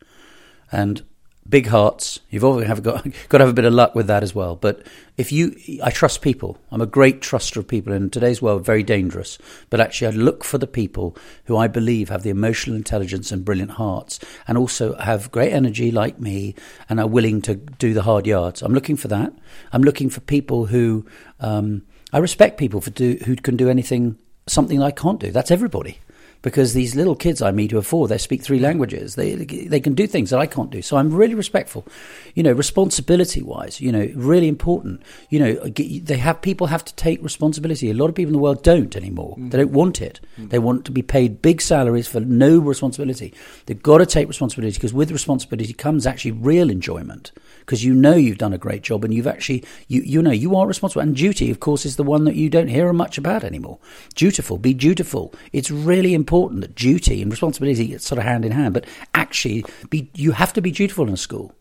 And 0.71 1.03
big 1.49 1.67
hearts. 1.67 2.21
You've 2.31 2.45
always 2.45 2.67
have 2.67 2.83
got, 2.83 3.05
got 3.29 3.39
to 3.39 3.45
have 3.45 3.51
a 3.51 3.55
bit 3.55 3.65
of 3.65 3.75
luck 3.75 3.95
with 3.95 4.07
that 4.07 4.23
as 4.23 4.35
well. 4.35 4.57
But 4.57 4.87
if 5.17 5.31
you, 5.31 5.57
I 5.83 5.91
trust 5.91 6.23
people. 6.23 6.59
I'm 6.71 6.81
a 6.81 6.87
great 6.87 7.21
truster 7.21 7.59
of 7.59 7.69
people. 7.69 7.93
In 7.93 8.11
today's 8.11 8.41
world, 8.41 8.65
very 8.65 8.83
dangerous. 8.83 9.39
But 9.71 9.81
actually, 9.81 10.09
I 10.09 10.11
look 10.11 10.45
for 10.45 10.59
the 10.59 10.67
people 10.67 11.17
who 11.45 11.57
I 11.57 11.69
believe 11.69 12.09
have 12.09 12.23
the 12.23 12.31
emotional 12.31 12.77
intelligence 12.77 13.31
and 13.31 13.45
brilliant 13.45 13.73
hearts, 13.73 14.19
and 14.49 14.57
also 14.57 14.97
have 14.97 15.31
great 15.31 15.53
energy 15.53 15.91
like 15.91 16.19
me, 16.19 16.55
and 16.89 16.99
are 16.99 17.07
willing 17.07 17.43
to 17.43 17.57
do 17.57 17.95
the 17.95 18.03
hard 18.03 18.27
yards. 18.27 18.63
I'm 18.63 18.75
looking 18.75 18.97
for 18.97 19.09
that. 19.09 19.33
I'm 19.73 19.83
looking 19.83 20.11
for 20.11 20.21
people 20.21 20.67
who. 20.67 21.07
Um, 21.41 21.83
I 22.13 22.19
respect 22.19 22.59
people 22.59 22.81
for 22.81 22.91
do, 22.91 23.19
who 23.27 23.35
can 23.35 23.57
do 23.57 23.69
anything, 23.69 24.17
something 24.47 24.81
I 24.81 24.93
can't 24.93 25.19
do. 25.19 25.33
That's 25.33 25.51
everybody. 25.51 25.99
Because 26.45 26.75
these 26.75 26.95
little 26.95 27.17
kids 27.17 27.41
I 27.41 27.51
meet 27.53 27.71
who 27.71 27.79
are 27.79 27.83
four, 27.83 28.07
they 28.07 28.19
speak 28.19 28.43
three 28.43 28.61
languages. 28.61 29.15
They 29.15 29.35
they 29.35 29.81
can 29.81 29.95
do 29.95 30.07
things 30.07 30.29
that 30.31 30.39
I 30.39 30.47
can't 30.47 30.71
do. 30.71 30.83
So 30.83 30.99
I'm 30.99 31.13
really 31.13 31.35
respectful. 31.35 31.87
You 32.35 32.43
know, 32.43 32.53
responsibility 32.53 33.43
wise, 33.43 33.81
you 33.81 33.91
know, 33.91 34.09
really 34.15 34.47
important. 34.47 35.03
You 35.31 35.39
know, 35.41 35.55
they 35.55 36.19
have 36.19 36.43
people 36.43 36.67
have 36.67 36.85
to 36.85 36.95
take 36.95 37.23
responsibility. 37.23 37.91
A 37.91 37.95
lot 37.95 38.11
of 38.11 38.15
people 38.15 38.29
in 38.29 38.35
the 38.35 38.43
world 38.43 38.63
don't 38.63 38.95
anymore. 38.95 39.37
Mm. 39.39 39.51
They 39.51 39.59
don't 39.59 39.73
want 39.73 40.03
it. 40.03 40.21
Mm. 40.39 40.51
They 40.51 40.59
want 40.59 40.85
to 40.85 40.93
be 40.93 41.03
paid 41.03 41.41
big 41.41 41.63
salaries 41.63 42.07
for 42.07 42.21
no 42.21 42.59
responsibility. 42.59 43.33
They've 43.65 43.83
got 43.83 43.99
to 43.99 44.07
take 44.07 44.29
responsibility 44.29 44.75
because 44.75 44.93
with 44.93 45.11
responsibility 45.11 45.73
comes 45.73 46.07
actually 46.07 46.33
real 46.33 46.69
enjoyment 46.69 47.33
because 47.65 47.85
you 47.85 47.95
know 47.95 48.15
you've 48.15 48.39
done 48.39 48.53
a 48.53 48.59
great 48.59 48.83
job 48.83 49.05
and 49.05 49.15
you've 49.15 49.27
actually 49.27 49.65
you 49.89 50.03
you 50.03 50.23
know 50.23 50.31
you 50.31 50.57
are 50.57 50.67
responsible. 50.67 51.03
And 51.03 51.17
duty, 51.17 51.51
of 51.51 51.61
course, 51.61 51.87
is 51.87 51.97
the 51.97 52.03
one 52.03 52.25
that 52.25 52.37
you 52.37 52.51
don't 52.51 52.69
hear 52.69 52.93
much 52.93 53.19
about 53.19 53.45
anymore. 53.45 53.79
Dutiful, 54.15 54.59
be 54.59 54.75
dutiful. 54.75 55.35
It's 55.53 55.71
really 55.71 56.15
important 56.15 56.61
that 56.61 56.75
duty 56.75 57.23
and 57.23 57.31
responsibility 57.31 57.87
get 57.87 58.03
sort 58.03 58.19
of 58.19 58.25
hand 58.25 58.45
in 58.45 58.53
hand, 58.53 58.75
but 58.75 58.87
actually, 59.15 59.65
be 59.91 60.11
you 60.15 60.33
have 60.33 60.53
to 60.55 60.61
be 60.61 60.71
dutiful 60.71 61.07
in 61.07 61.15
a 61.15 61.19
school. 61.19 61.55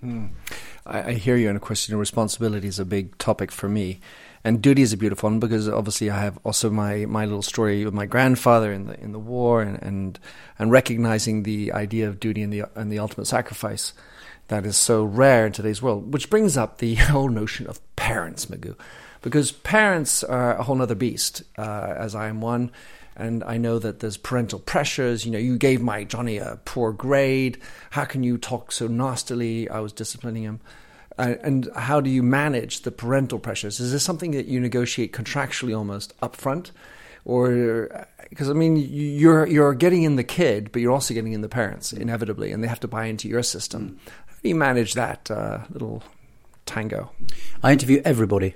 Hmm. 0.00 0.26
I, 0.86 1.02
I, 1.02 1.12
hear 1.12 1.36
you, 1.36 1.48
and 1.48 1.56
of 1.56 1.62
course, 1.62 1.88
you 1.88 1.94
know, 1.94 1.98
responsibility 1.98 2.66
is 2.66 2.78
a 2.78 2.86
big 2.86 3.18
topic 3.18 3.52
for 3.52 3.68
me, 3.68 4.00
and 4.42 4.62
duty 4.62 4.80
is 4.80 4.94
a 4.94 4.96
beautiful 4.96 5.28
one 5.28 5.38
because 5.38 5.68
obviously 5.68 6.08
I 6.08 6.20
have 6.20 6.38
also 6.42 6.70
my, 6.70 7.04
my 7.04 7.26
little 7.26 7.42
story 7.42 7.84
with 7.84 7.92
my 7.92 8.06
grandfather 8.06 8.72
in 8.72 8.86
the 8.86 8.98
in 8.98 9.12
the 9.12 9.18
war, 9.18 9.60
and 9.60 9.82
and, 9.82 10.18
and 10.58 10.70
recognizing 10.70 11.42
the 11.42 11.72
idea 11.72 12.08
of 12.08 12.18
duty 12.18 12.42
and 12.42 12.52
the 12.52 12.64
and 12.74 12.90
the 12.90 12.98
ultimate 12.98 13.26
sacrifice 13.26 13.92
that 14.50 14.66
is 14.66 14.76
so 14.76 15.02
rare 15.04 15.46
in 15.46 15.52
today's 15.52 15.80
world, 15.82 16.12
which 16.12 16.30
brings 16.30 16.56
up 16.56 16.78
the 16.78 16.94
whole 16.96 17.28
notion 17.28 17.66
of 17.66 17.80
parents, 17.96 18.46
Magoo, 18.46 18.76
because 19.22 19.50
parents 19.52 20.22
are 20.22 20.56
a 20.56 20.62
whole 20.62 20.80
other 20.80 20.94
beast, 20.94 21.42
uh, 21.58 21.94
as 21.96 22.14
I 22.14 22.28
am 22.28 22.40
one 22.40 22.70
and 23.20 23.44
I 23.44 23.58
know 23.58 23.78
that 23.78 24.00
there's 24.00 24.16
parental 24.16 24.58
pressures. 24.58 25.26
You 25.26 25.32
know, 25.32 25.38
you 25.38 25.58
gave 25.58 25.82
my 25.82 26.04
Johnny 26.04 26.38
a 26.38 26.58
poor 26.64 26.90
grade. 26.90 27.60
How 27.90 28.06
can 28.06 28.22
you 28.22 28.38
talk 28.38 28.72
so 28.72 28.86
nastily? 28.86 29.68
I 29.68 29.80
was 29.80 29.92
disciplining 29.92 30.44
him. 30.44 30.60
Uh, 31.18 31.34
and 31.42 31.68
how 31.76 32.00
do 32.00 32.08
you 32.08 32.22
manage 32.22 32.80
the 32.80 32.90
parental 32.90 33.38
pressures? 33.38 33.78
Is 33.78 33.92
this 33.92 34.02
something 34.02 34.30
that 34.30 34.46
you 34.46 34.58
negotiate 34.58 35.12
contractually 35.12 35.76
almost 35.76 36.18
upfront? 36.20 36.70
Or 37.26 38.06
because 38.30 38.48
I 38.48 38.54
mean, 38.54 38.76
you're 38.76 39.46
you're 39.46 39.74
getting 39.74 40.04
in 40.04 40.16
the 40.16 40.24
kid, 40.24 40.72
but 40.72 40.80
you're 40.80 40.92
also 40.92 41.12
getting 41.12 41.34
in 41.34 41.42
the 41.42 41.48
parents 41.48 41.92
inevitably, 41.92 42.52
and 42.52 42.64
they 42.64 42.68
have 42.68 42.80
to 42.80 42.88
buy 42.88 43.04
into 43.04 43.28
your 43.28 43.42
system. 43.42 43.98
How 44.40 44.44
do 44.44 44.48
you 44.48 44.54
manage 44.54 44.94
that 44.94 45.30
uh, 45.30 45.64
little 45.68 46.02
tango? 46.64 47.10
I 47.62 47.72
interview 47.72 48.00
everybody. 48.06 48.54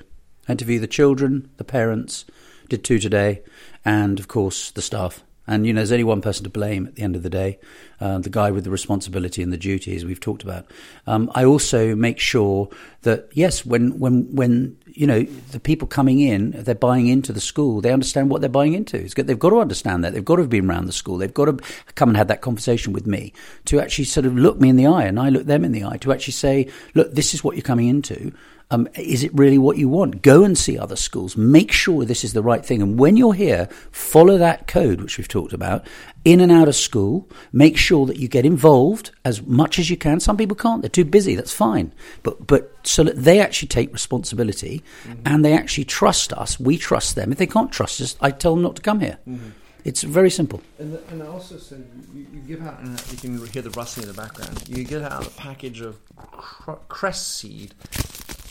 I 0.48 0.52
interview 0.52 0.78
the 0.78 0.86
children, 0.86 1.50
the 1.58 1.64
parents. 1.64 2.24
Did 2.70 2.82
two 2.82 2.98
today, 2.98 3.42
and 3.84 4.18
of 4.18 4.26
course 4.26 4.70
the 4.70 4.80
staff. 4.80 5.22
And 5.46 5.66
you 5.66 5.72
know, 5.72 5.80
there's 5.80 5.92
only 5.92 6.04
one 6.04 6.22
person 6.22 6.44
to 6.44 6.50
blame 6.50 6.86
at 6.86 6.94
the 6.94 7.02
end 7.02 7.16
of 7.16 7.22
the 7.22 7.30
day, 7.30 7.58
uh, 8.00 8.18
the 8.18 8.30
guy 8.30 8.50
with 8.50 8.64
the 8.64 8.70
responsibility 8.70 9.42
and 9.42 9.52
the 9.52 9.58
duties 9.58 10.04
we've 10.04 10.20
talked 10.20 10.42
about. 10.42 10.66
Um, 11.06 11.30
I 11.34 11.44
also 11.44 11.94
make 11.94 12.18
sure 12.18 12.68
that 13.02 13.28
yes, 13.32 13.66
when 13.66 13.98
when 13.98 14.34
when 14.34 14.78
you 14.86 15.06
know 15.06 15.22
the 15.22 15.60
people 15.60 15.86
coming 15.86 16.20
in, 16.20 16.52
they're 16.52 16.74
buying 16.74 17.08
into 17.08 17.32
the 17.32 17.40
school, 17.40 17.80
they 17.82 17.92
understand 17.92 18.30
what 18.30 18.40
they're 18.40 18.48
buying 18.48 18.72
into. 18.72 19.06
they've 19.06 19.38
got 19.38 19.50
to 19.50 19.58
understand 19.58 20.02
that. 20.04 20.14
They've 20.14 20.24
got 20.24 20.36
to 20.36 20.42
have 20.42 20.50
been 20.50 20.68
around 20.68 20.86
the 20.86 20.92
school. 20.92 21.18
They've 21.18 21.32
got 21.32 21.46
to 21.46 21.58
come 21.94 22.08
and 22.08 22.16
have 22.16 22.28
that 22.28 22.40
conversation 22.40 22.92
with 22.92 23.06
me 23.06 23.32
to 23.66 23.80
actually 23.80 24.04
sort 24.04 24.24
of 24.24 24.36
look 24.36 24.58
me 24.58 24.70
in 24.70 24.76
the 24.76 24.86
eye, 24.86 25.04
and 25.04 25.20
I 25.20 25.28
look 25.28 25.44
them 25.44 25.64
in 25.64 25.72
the 25.72 25.84
eye 25.84 25.98
to 25.98 26.12
actually 26.12 26.32
say, 26.32 26.70
look, 26.94 27.12
this 27.12 27.34
is 27.34 27.44
what 27.44 27.56
you're 27.56 27.62
coming 27.62 27.88
into. 27.88 28.32
Um, 28.70 28.88
is 28.94 29.22
it 29.22 29.34
really 29.34 29.58
what 29.58 29.76
you 29.76 29.88
want? 29.88 30.22
Go 30.22 30.42
and 30.42 30.56
see 30.56 30.78
other 30.78 30.96
schools. 30.96 31.36
Make 31.36 31.70
sure 31.70 32.04
this 32.04 32.24
is 32.24 32.32
the 32.32 32.42
right 32.42 32.64
thing. 32.64 32.80
And 32.82 32.98
when 32.98 33.16
you're 33.16 33.34
here, 33.34 33.68
follow 33.92 34.38
that 34.38 34.66
code, 34.66 35.00
which 35.00 35.18
we've 35.18 35.28
talked 35.28 35.52
about, 35.52 35.86
in 36.24 36.40
and 36.40 36.50
out 36.50 36.68
of 36.68 36.74
school. 36.74 37.28
Make 37.52 37.76
sure 37.76 38.06
that 38.06 38.16
you 38.16 38.26
get 38.26 38.46
involved 38.46 39.10
as 39.24 39.42
much 39.42 39.78
as 39.78 39.90
you 39.90 39.96
can. 39.96 40.18
Some 40.18 40.36
people 40.36 40.56
can't; 40.56 40.82
they're 40.82 40.88
too 40.88 41.04
busy. 41.04 41.34
That's 41.34 41.52
fine. 41.52 41.92
But 42.22 42.46
but 42.46 42.74
so 42.82 43.04
that 43.04 43.16
they 43.16 43.38
actually 43.38 43.68
take 43.68 43.92
responsibility 43.92 44.82
mm-hmm. 45.04 45.22
and 45.26 45.44
they 45.44 45.52
actually 45.52 45.84
trust 45.84 46.32
us. 46.32 46.58
We 46.58 46.78
trust 46.78 47.14
them. 47.14 47.32
If 47.32 47.38
they 47.38 47.46
can't 47.46 47.70
trust 47.70 48.00
us, 48.00 48.16
I 48.20 48.30
tell 48.30 48.54
them 48.54 48.62
not 48.62 48.76
to 48.76 48.82
come 48.82 49.00
here. 49.00 49.18
Mm-hmm. 49.28 49.50
It's 49.84 50.02
very 50.02 50.30
simple. 50.30 50.62
And, 50.78 50.94
the, 50.94 51.02
and 51.08 51.22
I 51.22 51.26
also 51.26 51.58
said 51.58 51.86
you, 52.14 52.26
you, 52.32 52.40
give 52.40 52.66
out, 52.66 52.80
and 52.80 52.98
you 53.12 53.18
can 53.18 53.46
hear 53.48 53.60
the 53.60 53.70
rustling 53.70 54.08
in 54.08 54.14
the 54.14 54.20
background. 54.20 54.66
You 54.66 54.82
get 54.82 55.02
out 55.02 55.26
a 55.26 55.30
package 55.30 55.82
of 55.82 55.98
cr- 56.16 56.72
cress 56.88 57.24
seed 57.26 57.74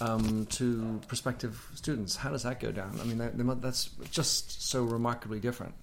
um, 0.02 0.46
to 0.48 1.00
prospective 1.08 1.68
students. 1.76 2.16
How 2.16 2.30
does 2.30 2.44
that 2.44 2.60
go 2.60 2.72
down? 2.72 3.00
I 3.02 3.06
mean, 3.06 3.18
that, 3.18 3.62
that's 3.62 3.90
just 4.12 4.68
so 4.68 4.84
remarkably 4.84 5.40
different. 5.40 5.74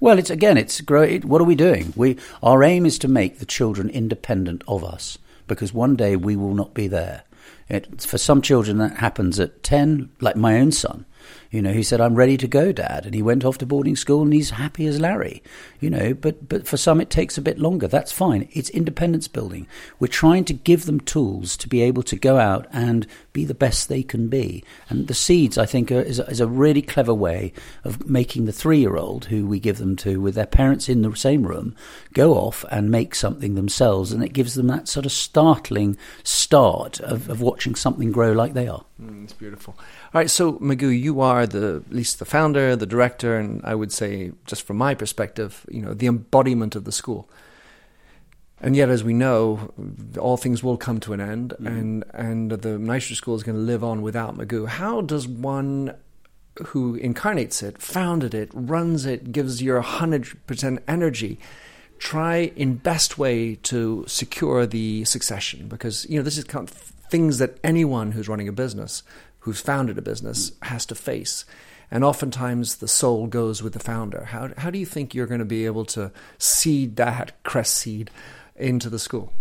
Well, 0.00 0.18
it's 0.18 0.30
again, 0.30 0.56
it's 0.56 0.80
great. 0.80 1.24
What 1.24 1.40
are 1.40 1.44
we 1.44 1.54
doing? 1.54 1.92
We 1.96 2.16
our 2.42 2.62
aim 2.62 2.86
is 2.86 2.98
to 3.00 3.08
make 3.08 3.38
the 3.38 3.46
children 3.46 3.90
independent 3.90 4.62
of 4.66 4.82
us 4.82 5.18
because 5.46 5.74
one 5.74 5.96
day 5.96 6.16
we 6.16 6.36
will 6.36 6.54
not 6.54 6.74
be 6.74 6.88
there. 6.88 7.24
It, 7.68 8.02
for 8.02 8.18
some 8.18 8.42
children, 8.42 8.78
that 8.78 8.96
happens 8.96 9.38
at 9.40 9.62
ten, 9.62 10.10
like 10.20 10.36
my 10.36 10.58
own 10.58 10.72
son. 10.72 11.04
You 11.56 11.62
know, 11.62 11.72
he 11.72 11.82
said, 11.82 12.02
"I'm 12.02 12.16
ready 12.16 12.36
to 12.36 12.46
go, 12.46 12.70
Dad," 12.70 13.06
and 13.06 13.14
he 13.14 13.22
went 13.22 13.42
off 13.42 13.56
to 13.58 13.66
boarding 13.66 13.96
school, 13.96 14.20
and 14.20 14.30
he's 14.30 14.50
happy 14.50 14.86
as 14.86 15.00
Larry. 15.00 15.42
You 15.80 15.88
know, 15.88 16.12
but 16.12 16.50
but 16.50 16.66
for 16.66 16.76
some, 16.76 17.00
it 17.00 17.08
takes 17.08 17.38
a 17.38 17.42
bit 17.42 17.58
longer. 17.58 17.88
That's 17.88 18.12
fine. 18.12 18.46
It's 18.52 18.68
independence 18.68 19.26
building. 19.26 19.66
We're 19.98 20.08
trying 20.08 20.44
to 20.44 20.52
give 20.52 20.84
them 20.84 21.00
tools 21.00 21.56
to 21.56 21.66
be 21.66 21.80
able 21.80 22.02
to 22.02 22.16
go 22.16 22.36
out 22.38 22.66
and 22.74 23.06
be 23.32 23.46
the 23.46 23.54
best 23.54 23.88
they 23.88 24.02
can 24.02 24.28
be. 24.28 24.64
And 24.90 25.08
the 25.08 25.14
seeds, 25.14 25.56
I 25.56 25.64
think, 25.64 25.90
are, 25.90 26.00
is, 26.00 26.18
a, 26.18 26.26
is 26.26 26.40
a 26.40 26.46
really 26.46 26.82
clever 26.82 27.14
way 27.14 27.54
of 27.84 28.06
making 28.06 28.44
the 28.44 28.52
three-year-old 28.52 29.26
who 29.26 29.46
we 29.46 29.58
give 29.58 29.78
them 29.78 29.96
to, 29.96 30.20
with 30.20 30.34
their 30.34 30.46
parents 30.46 30.90
in 30.90 31.00
the 31.00 31.16
same 31.16 31.46
room, 31.46 31.74
go 32.12 32.34
off 32.34 32.66
and 32.70 32.90
make 32.90 33.14
something 33.14 33.54
themselves, 33.54 34.12
and 34.12 34.22
it 34.22 34.34
gives 34.34 34.54
them 34.56 34.66
that 34.66 34.88
sort 34.88 35.06
of 35.06 35.12
startling 35.12 35.96
start 36.22 37.00
of, 37.00 37.30
of 37.30 37.40
watching 37.40 37.74
something 37.74 38.12
grow 38.12 38.32
like 38.32 38.52
they 38.52 38.68
are. 38.68 38.84
Mm, 39.00 39.24
it's 39.24 39.32
beautiful. 39.34 39.74
All 39.78 40.20
right, 40.20 40.30
so 40.30 40.54
Magoo, 40.54 40.98
you 40.98 41.20
are 41.20 41.45
the 41.46 41.82
at 41.86 41.94
least 41.94 42.18
the 42.18 42.24
founder, 42.24 42.76
the 42.76 42.86
director, 42.86 43.36
and 43.36 43.60
I 43.64 43.74
would 43.74 43.92
say, 43.92 44.32
just 44.44 44.62
from 44.62 44.76
my 44.76 44.94
perspective, 44.94 45.64
you 45.70 45.82
know, 45.82 45.94
the 45.94 46.06
embodiment 46.06 46.76
of 46.76 46.84
the 46.84 46.92
school. 46.92 47.28
And 48.60 48.74
yet, 48.74 48.88
as 48.88 49.04
we 49.04 49.12
know, 49.12 49.72
all 50.18 50.36
things 50.36 50.62
will 50.62 50.78
come 50.78 50.98
to 51.00 51.12
an 51.12 51.20
end, 51.20 51.52
mm-hmm. 51.52 51.66
and 51.66 52.04
and 52.14 52.50
the 52.50 52.78
Maestro 52.78 53.14
School 53.14 53.34
is 53.34 53.42
going 53.42 53.56
to 53.56 53.62
live 53.62 53.84
on 53.84 54.00
without 54.00 54.36
Magoo. 54.36 54.66
How 54.66 55.02
does 55.02 55.28
one 55.28 55.94
who 56.68 56.94
incarnates 56.94 57.62
it, 57.62 57.82
founded 57.82 58.32
it, 58.32 58.50
runs 58.54 59.04
it, 59.04 59.30
gives 59.30 59.62
your 59.62 59.82
hundred 59.82 60.46
percent 60.46 60.82
energy, 60.88 61.38
try 61.98 62.50
in 62.56 62.76
best 62.76 63.18
way 63.18 63.56
to 63.56 64.04
secure 64.08 64.66
the 64.66 65.04
succession? 65.04 65.68
Because 65.68 66.06
you 66.08 66.16
know 66.18 66.22
this 66.22 66.38
is 66.38 66.44
kind 66.44 66.66
of 66.66 66.74
things 66.74 67.38
that 67.38 67.58
anyone 67.62 68.12
who's 68.12 68.28
running 68.28 68.48
a 68.48 68.52
business 68.52 69.02
who's 69.46 69.60
founded 69.60 69.96
a 69.96 70.02
business 70.02 70.50
has 70.62 70.84
to 70.84 70.92
face. 70.92 71.44
And 71.88 72.02
oftentimes 72.02 72.76
the 72.76 72.88
soul 72.88 73.28
goes 73.28 73.62
with 73.62 73.74
the 73.74 73.78
founder. 73.78 74.24
How, 74.24 74.50
how 74.58 74.70
do 74.70 74.78
you 74.78 74.84
think 74.84 75.14
you're 75.14 75.28
going 75.28 75.38
to 75.38 75.44
be 75.44 75.66
able 75.66 75.84
to 75.84 76.10
seed 76.36 76.96
that 76.96 77.40
cress 77.44 77.70
seed 77.70 78.10
into 78.56 78.90
the 78.90 78.98
school? 78.98 79.32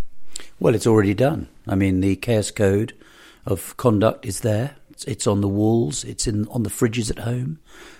Well, 0.59 0.75
it's 0.75 0.85
already 0.85 1.15
done. 1.15 1.47
I 1.67 1.73
mean, 1.73 2.01
the 2.01 2.17
KS 2.17 2.51
code 2.51 2.93
of 3.47 3.75
conduct 3.77 4.27
is 4.27 4.41
there. 4.41 4.75
It's, 4.95 5.05
it's 5.05 5.27
on 5.27 5.41
the 5.41 5.47
walls. 5.47 6.03
It's 6.03 6.27
in 6.27 6.47
on 6.47 6.63
the 6.63 6.69
fridges 6.69 7.11
at 7.11 7.19
home 7.19 7.59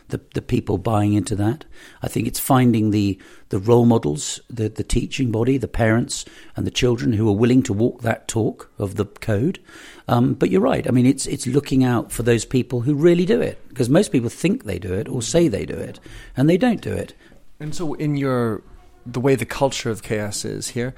the, 0.09 0.21
the 0.33 0.41
people 0.41 0.77
buying 0.77 1.13
into 1.13 1.35
that. 1.35 1.65
I 2.01 2.07
think 2.07 2.27
it's 2.27 2.39
finding 2.39 2.91
the, 2.91 3.19
the 3.49 3.59
role 3.59 3.85
models, 3.85 4.39
the, 4.49 4.69
the 4.69 4.83
teaching 4.83 5.31
body, 5.31 5.57
the 5.57 5.67
parents, 5.67 6.25
and 6.55 6.65
the 6.65 6.71
children 6.71 7.13
who 7.13 7.27
are 7.29 7.35
willing 7.35 7.63
to 7.63 7.73
walk 7.73 8.01
that 8.01 8.27
talk 8.27 8.71
of 8.77 8.95
the 8.95 9.05
code. 9.05 9.59
Um, 10.07 10.33
but 10.33 10.49
you're 10.49 10.61
right. 10.61 10.87
I 10.87 10.91
mean, 10.91 11.05
it's 11.05 11.25
it's 11.25 11.47
looking 11.47 11.83
out 11.83 12.11
for 12.11 12.23
those 12.23 12.45
people 12.45 12.81
who 12.81 12.93
really 12.93 13.25
do 13.25 13.41
it 13.41 13.59
because 13.69 13.89
most 13.89 14.11
people 14.11 14.29
think 14.29 14.63
they 14.63 14.79
do 14.79 14.93
it 14.93 15.09
or 15.09 15.21
say 15.21 15.47
they 15.47 15.65
do 15.65 15.75
it, 15.75 15.99
and 16.37 16.49
they 16.49 16.57
don't 16.57 16.81
do 16.81 16.93
it. 16.93 17.15
And 17.59 17.73
so, 17.73 17.95
in 17.95 18.15
your 18.15 18.61
the 19.05 19.19
way 19.19 19.35
the 19.35 19.45
culture 19.45 19.89
of 19.89 20.03
KS 20.03 20.45
is 20.45 20.69
here, 20.69 20.93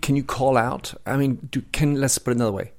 can 0.00 0.16
you 0.16 0.24
call 0.24 0.56
out? 0.56 0.94
I 1.04 1.16
mean, 1.16 1.48
do, 1.50 1.62
can 1.72 1.96
let's 1.96 2.16
put 2.16 2.30
it 2.30 2.36
another 2.36 2.52
way 2.52 2.72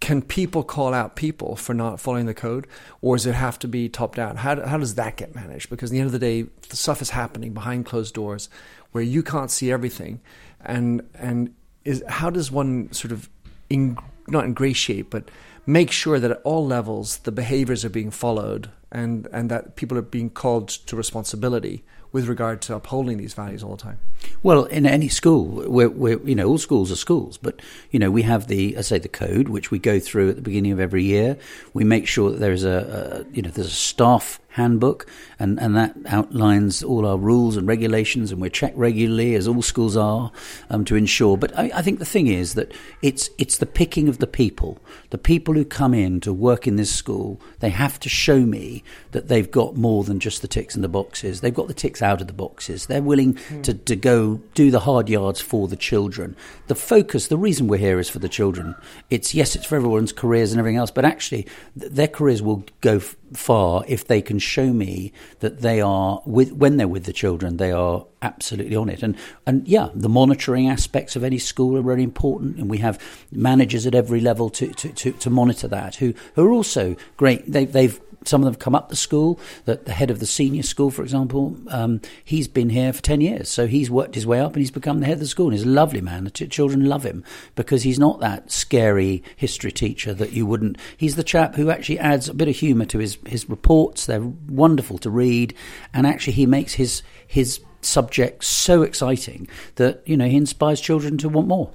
can 0.00 0.22
people 0.22 0.64
call 0.64 0.94
out 0.94 1.14
people 1.14 1.56
for 1.56 1.74
not 1.74 2.00
following 2.00 2.24
the 2.24 2.34
code, 2.34 2.66
or 3.02 3.16
does 3.16 3.26
it 3.26 3.34
have 3.34 3.58
to 3.60 3.68
be 3.68 3.88
top 3.88 4.14
down? 4.14 4.36
How, 4.36 4.66
how 4.66 4.78
does 4.78 4.94
that 4.94 5.16
get 5.16 5.34
managed? 5.34 5.68
Because 5.68 5.90
at 5.90 5.92
the 5.92 5.98
end 5.98 6.06
of 6.06 6.12
the 6.12 6.18
day, 6.18 6.42
the 6.70 6.76
stuff 6.76 7.02
is 7.02 7.10
happening 7.10 7.52
behind 7.52 7.84
closed 7.84 8.14
doors, 8.14 8.48
where 8.92 9.04
you 9.04 9.22
can't 9.22 9.50
see 9.50 9.70
everything, 9.70 10.20
and 10.64 11.06
and 11.14 11.54
is 11.84 12.02
how 12.08 12.30
does 12.30 12.50
one 12.50 12.92
sort 12.92 13.12
of 13.12 13.28
in, 13.68 13.98
not 14.26 14.44
ingratiate, 14.44 15.10
but 15.10 15.30
make 15.66 15.90
sure 15.90 16.18
that 16.18 16.30
at 16.30 16.40
all 16.44 16.66
levels 16.66 17.18
the 17.18 17.32
behaviors 17.32 17.84
are 17.84 17.90
being 17.90 18.10
followed, 18.10 18.70
and 18.90 19.28
and 19.32 19.50
that 19.50 19.76
people 19.76 19.98
are 19.98 20.02
being 20.02 20.30
called 20.30 20.68
to 20.68 20.96
responsibility 20.96 21.84
with 22.12 22.28
regard 22.28 22.60
to 22.62 22.74
upholding 22.74 23.18
these 23.18 23.34
values 23.34 23.62
all 23.62 23.76
the 23.76 23.82
time? 23.82 23.98
Well, 24.42 24.64
in 24.64 24.86
any 24.86 25.08
school, 25.08 25.64
we're, 25.66 25.88
we're, 25.88 26.20
you 26.26 26.34
know, 26.34 26.46
all 26.46 26.58
schools 26.58 26.90
are 26.90 26.96
schools, 26.96 27.38
but 27.38 27.60
you 27.90 27.98
know, 27.98 28.10
we 28.10 28.22
have 28.22 28.46
the, 28.46 28.76
I 28.76 28.80
say, 28.80 28.98
the 28.98 29.08
code 29.08 29.48
which 29.48 29.70
we 29.70 29.78
go 29.78 30.00
through 30.00 30.30
at 30.30 30.36
the 30.36 30.42
beginning 30.42 30.72
of 30.72 30.80
every 30.80 31.04
year. 31.04 31.36
We 31.74 31.84
make 31.84 32.06
sure 32.06 32.30
that 32.30 32.38
there 32.38 32.52
is 32.52 32.64
a, 32.64 33.26
a 33.28 33.34
you 33.34 33.42
know, 33.42 33.50
there's 33.50 33.66
a 33.66 33.70
staff 33.70 34.40
handbook, 34.54 35.06
and, 35.38 35.60
and 35.60 35.76
that 35.76 35.94
outlines 36.06 36.82
all 36.82 37.06
our 37.06 37.16
rules 37.16 37.56
and 37.56 37.68
regulations, 37.68 38.32
and 38.32 38.40
we're 38.40 38.50
checked 38.50 38.76
regularly, 38.76 39.34
as 39.34 39.46
all 39.46 39.62
schools 39.62 39.96
are, 39.96 40.32
um, 40.68 40.84
to 40.84 40.96
ensure. 40.96 41.36
But 41.36 41.56
I, 41.58 41.70
I, 41.74 41.82
think 41.82 41.98
the 41.98 42.04
thing 42.04 42.26
is 42.26 42.54
that 42.54 42.72
it's 43.00 43.30
it's 43.38 43.58
the 43.58 43.66
picking 43.66 44.08
of 44.08 44.18
the 44.18 44.26
people, 44.26 44.78
the 45.10 45.18
people 45.18 45.54
who 45.54 45.64
come 45.64 45.94
in 45.94 46.20
to 46.20 46.32
work 46.32 46.66
in 46.66 46.76
this 46.76 46.92
school. 46.92 47.40
They 47.60 47.70
have 47.70 48.00
to 48.00 48.08
show 48.08 48.40
me 48.40 48.82
that 49.12 49.28
they've 49.28 49.50
got 49.50 49.76
more 49.76 50.02
than 50.04 50.18
just 50.18 50.42
the 50.42 50.48
ticks 50.48 50.74
in 50.74 50.82
the 50.82 50.88
boxes. 50.88 51.40
They've 51.40 51.54
got 51.54 51.68
the 51.68 51.74
ticks 51.74 51.99
out 52.02 52.20
of 52.20 52.26
the 52.26 52.32
boxes. 52.32 52.86
They're 52.86 53.02
willing 53.02 53.34
mm. 53.34 53.62
to, 53.62 53.74
to 53.74 53.96
go 53.96 54.40
do 54.54 54.70
the 54.70 54.80
hard 54.80 55.08
yards 55.08 55.40
for 55.40 55.68
the 55.68 55.76
children. 55.76 56.36
The 56.68 56.74
focus, 56.74 57.28
the 57.28 57.36
reason 57.36 57.68
we're 57.68 57.78
here 57.78 57.98
is 57.98 58.08
for 58.08 58.18
the 58.18 58.28
children. 58.28 58.74
It's 59.10 59.34
yes, 59.34 59.56
it's 59.56 59.66
for 59.66 59.76
everyone's 59.76 60.12
careers 60.12 60.52
and 60.52 60.58
everything 60.58 60.78
else, 60.78 60.90
but 60.90 61.04
actually, 61.04 61.46
th- 61.78 61.92
their 61.92 62.08
careers 62.08 62.42
will 62.42 62.64
go 62.80 62.96
f- 62.96 63.16
far 63.32 63.84
if 63.88 64.06
they 64.06 64.22
can 64.22 64.38
show 64.38 64.72
me 64.72 65.12
that 65.40 65.60
they 65.60 65.80
are 65.80 66.22
with 66.24 66.52
when 66.52 66.76
they're 66.76 66.88
with 66.88 67.04
the 67.04 67.12
children, 67.12 67.56
they 67.56 67.72
are 67.72 68.06
absolutely 68.22 68.76
on 68.76 68.88
it. 68.88 69.02
And 69.02 69.16
and 69.46 69.66
yeah, 69.66 69.88
the 69.94 70.08
monitoring 70.08 70.68
aspects 70.68 71.16
of 71.16 71.24
any 71.24 71.38
school 71.38 71.76
are 71.76 71.82
very 71.82 72.02
important, 72.02 72.56
and 72.56 72.70
we 72.70 72.78
have 72.78 73.00
managers 73.32 73.86
at 73.86 73.94
every 73.94 74.20
level 74.20 74.50
to 74.50 74.68
to, 74.68 74.88
to, 74.88 75.12
to 75.12 75.30
monitor 75.30 75.68
that 75.68 75.96
who, 75.96 76.14
who 76.34 76.46
are 76.46 76.52
also 76.52 76.96
great. 77.16 77.50
They, 77.50 77.64
they've 77.64 78.00
some 78.24 78.42
of 78.42 78.44
them 78.44 78.54
have 78.54 78.58
come 78.58 78.74
up 78.74 78.88
the 78.88 78.96
school. 78.96 79.40
The, 79.64 79.76
the 79.76 79.92
head 79.92 80.10
of 80.10 80.20
the 80.20 80.26
senior 80.26 80.62
school, 80.62 80.90
for 80.90 81.02
example, 81.02 81.56
um, 81.68 82.00
he's 82.24 82.48
been 82.48 82.70
here 82.70 82.92
for 82.92 83.02
10 83.02 83.20
years. 83.20 83.48
So 83.48 83.66
he's 83.66 83.90
worked 83.90 84.14
his 84.14 84.26
way 84.26 84.40
up 84.40 84.52
and 84.52 84.60
he's 84.60 84.70
become 84.70 85.00
the 85.00 85.06
head 85.06 85.14
of 85.14 85.20
the 85.20 85.26
school. 85.26 85.46
And 85.46 85.54
he's 85.54 85.64
a 85.64 85.68
lovely 85.68 86.00
man. 86.00 86.24
The 86.24 86.30
children 86.30 86.84
love 86.84 87.04
him 87.04 87.24
because 87.54 87.82
he's 87.82 87.98
not 87.98 88.20
that 88.20 88.50
scary 88.50 89.22
history 89.36 89.72
teacher 89.72 90.12
that 90.14 90.32
you 90.32 90.46
wouldn't. 90.46 90.76
He's 90.96 91.16
the 91.16 91.24
chap 91.24 91.54
who 91.54 91.70
actually 91.70 91.98
adds 91.98 92.28
a 92.28 92.34
bit 92.34 92.48
of 92.48 92.56
humour 92.56 92.84
to 92.86 92.98
his, 92.98 93.18
his 93.26 93.48
reports. 93.48 94.06
They're 94.06 94.20
wonderful 94.20 94.98
to 94.98 95.10
read. 95.10 95.54
And 95.94 96.06
actually, 96.06 96.34
he 96.34 96.46
makes 96.46 96.74
his, 96.74 97.02
his 97.26 97.60
subject 97.80 98.44
so 98.44 98.82
exciting 98.82 99.48
that, 99.76 100.02
you 100.06 100.16
know, 100.16 100.28
he 100.28 100.36
inspires 100.36 100.80
children 100.80 101.16
to 101.18 101.28
want 101.28 101.48
more. 101.48 101.70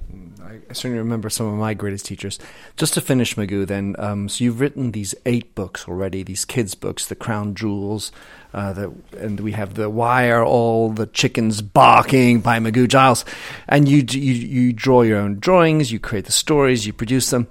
I 0.68 0.72
certainly 0.72 0.98
remember 0.98 1.30
some 1.30 1.46
of 1.46 1.54
my 1.54 1.74
greatest 1.74 2.06
teachers. 2.06 2.38
Just 2.76 2.94
to 2.94 3.00
finish, 3.00 3.36
Magoo, 3.36 3.66
then, 3.66 3.94
um, 3.98 4.28
so 4.28 4.42
you've 4.42 4.60
written 4.60 4.92
these 4.92 5.14
eight 5.24 5.54
books 5.54 5.86
already, 5.86 6.22
these 6.24 6.44
kids' 6.44 6.74
books, 6.74 7.06
The 7.06 7.14
Crown 7.14 7.54
Jewels, 7.54 8.10
uh, 8.52 8.72
the, 8.72 8.92
and 9.16 9.38
we 9.38 9.52
have 9.52 9.74
the 9.74 9.88
Why 9.88 10.28
Are 10.28 10.44
All 10.44 10.90
the 10.90 11.06
Chickens 11.06 11.62
Barking 11.62 12.40
by 12.40 12.58
Magoo 12.58 12.88
Giles. 12.88 13.24
And 13.68 13.88
you, 13.88 14.04
you, 14.10 14.32
you 14.32 14.72
draw 14.72 15.02
your 15.02 15.18
own 15.18 15.38
drawings, 15.38 15.92
you 15.92 16.00
create 16.00 16.24
the 16.24 16.32
stories, 16.32 16.84
you 16.84 16.92
produce 16.92 17.30
them. 17.30 17.46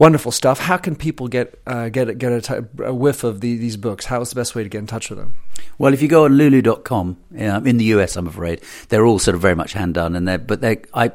Wonderful 0.00 0.32
stuff. 0.32 0.58
How 0.60 0.78
can 0.78 0.96
people 0.96 1.28
get 1.28 1.60
uh, 1.66 1.90
get 1.90 2.16
get 2.16 2.32
a, 2.32 2.40
t- 2.40 2.82
a 2.82 2.94
whiff 2.94 3.22
of 3.22 3.42
the, 3.42 3.58
these 3.58 3.76
books? 3.76 4.06
How 4.06 4.22
is 4.22 4.30
the 4.30 4.34
best 4.34 4.54
way 4.54 4.62
to 4.62 4.68
get 4.70 4.78
in 4.78 4.86
touch 4.86 5.10
with 5.10 5.18
them? 5.18 5.34
Well, 5.76 5.92
if 5.92 6.00
you 6.00 6.08
go 6.08 6.24
on 6.24 6.38
Lulu.com 6.38 7.18
uh, 7.38 7.60
in 7.66 7.76
the 7.76 7.84
US, 7.96 8.16
I'm 8.16 8.26
afraid 8.26 8.62
they're 8.88 9.04
all 9.04 9.18
sort 9.18 9.34
of 9.34 9.42
very 9.42 9.54
much 9.54 9.74
hand 9.74 9.92
done, 9.92 10.16
and 10.16 10.26
they 10.26 10.38
but 10.38 10.62
they 10.62 10.78
I 10.94 11.12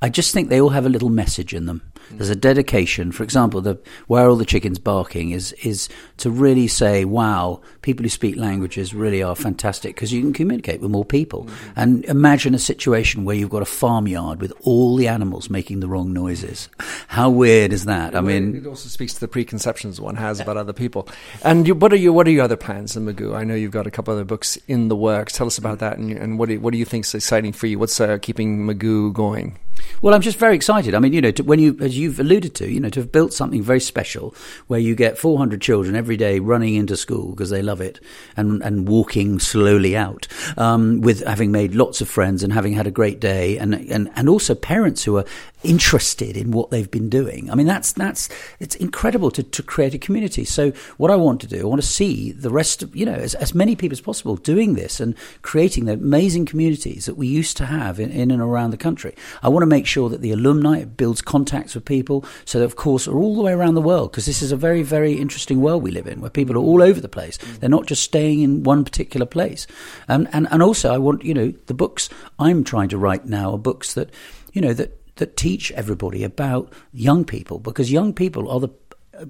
I 0.00 0.10
just 0.10 0.32
think 0.32 0.48
they 0.48 0.60
all 0.60 0.68
have 0.68 0.86
a 0.86 0.88
little 0.88 1.08
message 1.08 1.52
in 1.52 1.66
them. 1.66 1.90
There's 2.12 2.30
a 2.30 2.36
dedication. 2.36 3.12
For 3.12 3.22
example, 3.22 3.60
the 3.60 3.78
where 4.06 4.28
all 4.28 4.36
the 4.36 4.44
chickens 4.44 4.78
barking 4.78 5.30
is 5.30 5.52
is 5.64 5.88
to 6.18 6.30
really 6.30 6.68
say, 6.68 7.04
wow, 7.04 7.60
people 7.82 8.02
who 8.02 8.08
speak 8.08 8.36
languages 8.36 8.94
really 8.94 9.22
are 9.22 9.36
fantastic 9.36 9.94
because 9.94 10.12
you 10.12 10.20
can 10.20 10.32
communicate 10.32 10.80
with 10.80 10.90
more 10.90 11.04
people. 11.04 11.44
Mm-hmm. 11.44 11.70
And 11.76 12.04
imagine 12.06 12.54
a 12.54 12.58
situation 12.58 13.24
where 13.24 13.36
you've 13.36 13.50
got 13.50 13.62
a 13.62 13.66
farmyard 13.66 14.40
with 14.40 14.52
all 14.62 14.96
the 14.96 15.08
animals 15.08 15.50
making 15.50 15.80
the 15.80 15.88
wrong 15.88 16.12
noises. 16.12 16.68
How 17.08 17.30
weird 17.30 17.72
is 17.72 17.84
that? 17.84 18.14
I 18.14 18.20
mean, 18.20 18.56
it 18.56 18.66
also 18.66 18.88
speaks 18.88 19.14
to 19.14 19.20
the 19.20 19.28
preconceptions 19.28 20.00
one 20.00 20.16
has 20.16 20.40
about 20.40 20.56
other 20.56 20.72
people. 20.72 21.08
And 21.42 21.66
you, 21.66 21.74
what 21.74 21.92
are 21.92 21.96
your 21.96 22.12
what 22.12 22.26
are 22.26 22.30
your 22.30 22.44
other 22.44 22.56
plans 22.56 22.96
in 22.96 23.06
Magoo? 23.06 23.34
I 23.34 23.44
know 23.44 23.54
you've 23.54 23.70
got 23.70 23.86
a 23.86 23.90
couple 23.90 24.14
other 24.14 24.24
books 24.24 24.56
in 24.68 24.88
the 24.88 24.96
works. 24.96 25.32
Tell 25.32 25.46
us 25.46 25.58
about 25.58 25.78
that, 25.78 25.98
and, 25.98 26.10
and 26.12 26.38
what 26.38 26.48
do, 26.48 26.60
what 26.60 26.72
do 26.72 26.78
you 26.78 26.84
think 26.84 27.04
is 27.04 27.14
exciting 27.14 27.52
for 27.52 27.66
you? 27.66 27.78
What's 27.78 28.00
uh, 28.00 28.18
keeping 28.20 28.66
Magoo 28.66 29.12
going? 29.12 29.58
Well, 30.02 30.14
I'm 30.14 30.20
just 30.20 30.38
very 30.38 30.54
excited. 30.54 30.94
I 30.94 30.98
mean, 30.98 31.12
you 31.12 31.20
know, 31.20 31.30
to, 31.32 31.42
when 31.42 31.58
you, 31.58 31.76
as 31.80 31.98
you've 31.98 32.18
alluded 32.20 32.54
to, 32.56 32.70
you 32.70 32.80
know, 32.80 32.88
to 32.90 33.00
have 33.00 33.12
built 33.12 33.32
something 33.32 33.62
very 33.62 33.80
special 33.80 34.34
where 34.66 34.80
you 34.80 34.94
get 34.94 35.18
400 35.18 35.60
children 35.60 35.94
every 35.94 36.16
day 36.16 36.38
running 36.38 36.74
into 36.74 36.96
school 36.96 37.30
because 37.30 37.50
they 37.50 37.62
love 37.62 37.80
it 37.80 38.00
and, 38.36 38.62
and 38.62 38.88
walking 38.88 39.38
slowly 39.38 39.96
out 39.96 40.26
um, 40.56 41.00
with 41.00 41.24
having 41.26 41.52
made 41.52 41.74
lots 41.74 42.00
of 42.00 42.08
friends 42.08 42.42
and 42.42 42.52
having 42.52 42.72
had 42.72 42.86
a 42.86 42.90
great 42.90 43.20
day 43.20 43.58
and, 43.58 43.74
and, 43.74 44.10
and 44.14 44.28
also 44.28 44.54
parents 44.54 45.04
who 45.04 45.16
are 45.18 45.24
interested 45.62 46.36
in 46.36 46.50
what 46.50 46.70
they've 46.70 46.90
been 46.90 47.08
doing. 47.08 47.50
I 47.50 47.54
mean, 47.54 47.66
that's 47.66 47.92
that's 47.92 48.28
it's 48.58 48.74
incredible 48.76 49.30
to, 49.32 49.42
to 49.42 49.62
create 49.62 49.94
a 49.94 49.98
community. 49.98 50.44
So 50.44 50.70
what 50.96 51.10
I 51.10 51.16
want 51.16 51.40
to 51.42 51.46
do, 51.46 51.60
I 51.60 51.64
want 51.64 51.82
to 51.82 51.86
see 51.86 52.32
the 52.32 52.50
rest 52.50 52.82
of 52.82 52.96
you 52.96 53.04
know 53.04 53.14
as, 53.14 53.34
as 53.34 53.54
many 53.54 53.76
people 53.76 53.94
as 53.94 54.00
possible 54.00 54.36
doing 54.36 54.74
this 54.74 55.00
and 55.00 55.14
creating 55.42 55.84
the 55.84 55.92
amazing 55.92 56.46
communities 56.46 57.06
that 57.06 57.16
we 57.16 57.26
used 57.26 57.56
to 57.58 57.66
have 57.66 58.00
in, 58.00 58.10
in 58.10 58.30
and 58.30 58.40
around 58.40 58.70
the 58.70 58.76
country. 58.76 59.14
I 59.42 59.48
want 59.48 59.62
to 59.62 59.66
make 59.70 59.86
sure 59.86 60.10
that 60.10 60.20
the 60.20 60.32
alumni 60.32 60.84
builds 60.84 61.22
contacts 61.22 61.74
with 61.74 61.86
people, 61.86 62.24
so 62.44 62.58
that 62.58 62.66
of 62.66 62.76
course 62.76 63.08
are 63.08 63.16
all 63.16 63.34
the 63.34 63.42
way 63.42 63.52
around 63.52 63.74
the 63.74 63.80
world 63.80 64.10
because 64.10 64.26
this 64.26 64.42
is 64.42 64.52
a 64.52 64.56
very 64.56 64.82
very 64.82 65.14
interesting 65.14 65.62
world 65.62 65.82
we 65.82 65.90
live 65.90 66.06
in 66.06 66.20
where 66.20 66.30
people 66.30 66.56
are 66.56 66.58
all 66.58 66.82
over 66.82 67.00
the 67.00 67.08
place. 67.08 67.38
Mm. 67.38 67.60
They're 67.60 67.70
not 67.70 67.86
just 67.86 68.02
staying 68.02 68.40
in 68.40 68.62
one 68.64 68.84
particular 68.84 69.26
place. 69.26 69.66
And 70.08 70.28
and 70.32 70.46
and 70.50 70.62
also 70.62 70.92
I 70.92 70.98
want 70.98 71.24
you 71.24 71.32
know 71.32 71.54
the 71.66 71.74
books 71.74 72.10
I'm 72.38 72.64
trying 72.64 72.90
to 72.90 72.98
write 72.98 73.24
now 73.24 73.52
are 73.52 73.58
books 73.58 73.94
that 73.94 74.10
you 74.52 74.60
know 74.60 74.74
that 74.74 75.00
that 75.16 75.36
teach 75.36 75.70
everybody 75.72 76.24
about 76.24 76.72
young 76.92 77.24
people 77.24 77.58
because 77.58 77.92
young 77.92 78.12
people 78.12 78.50
are 78.50 78.58
the 78.58 78.70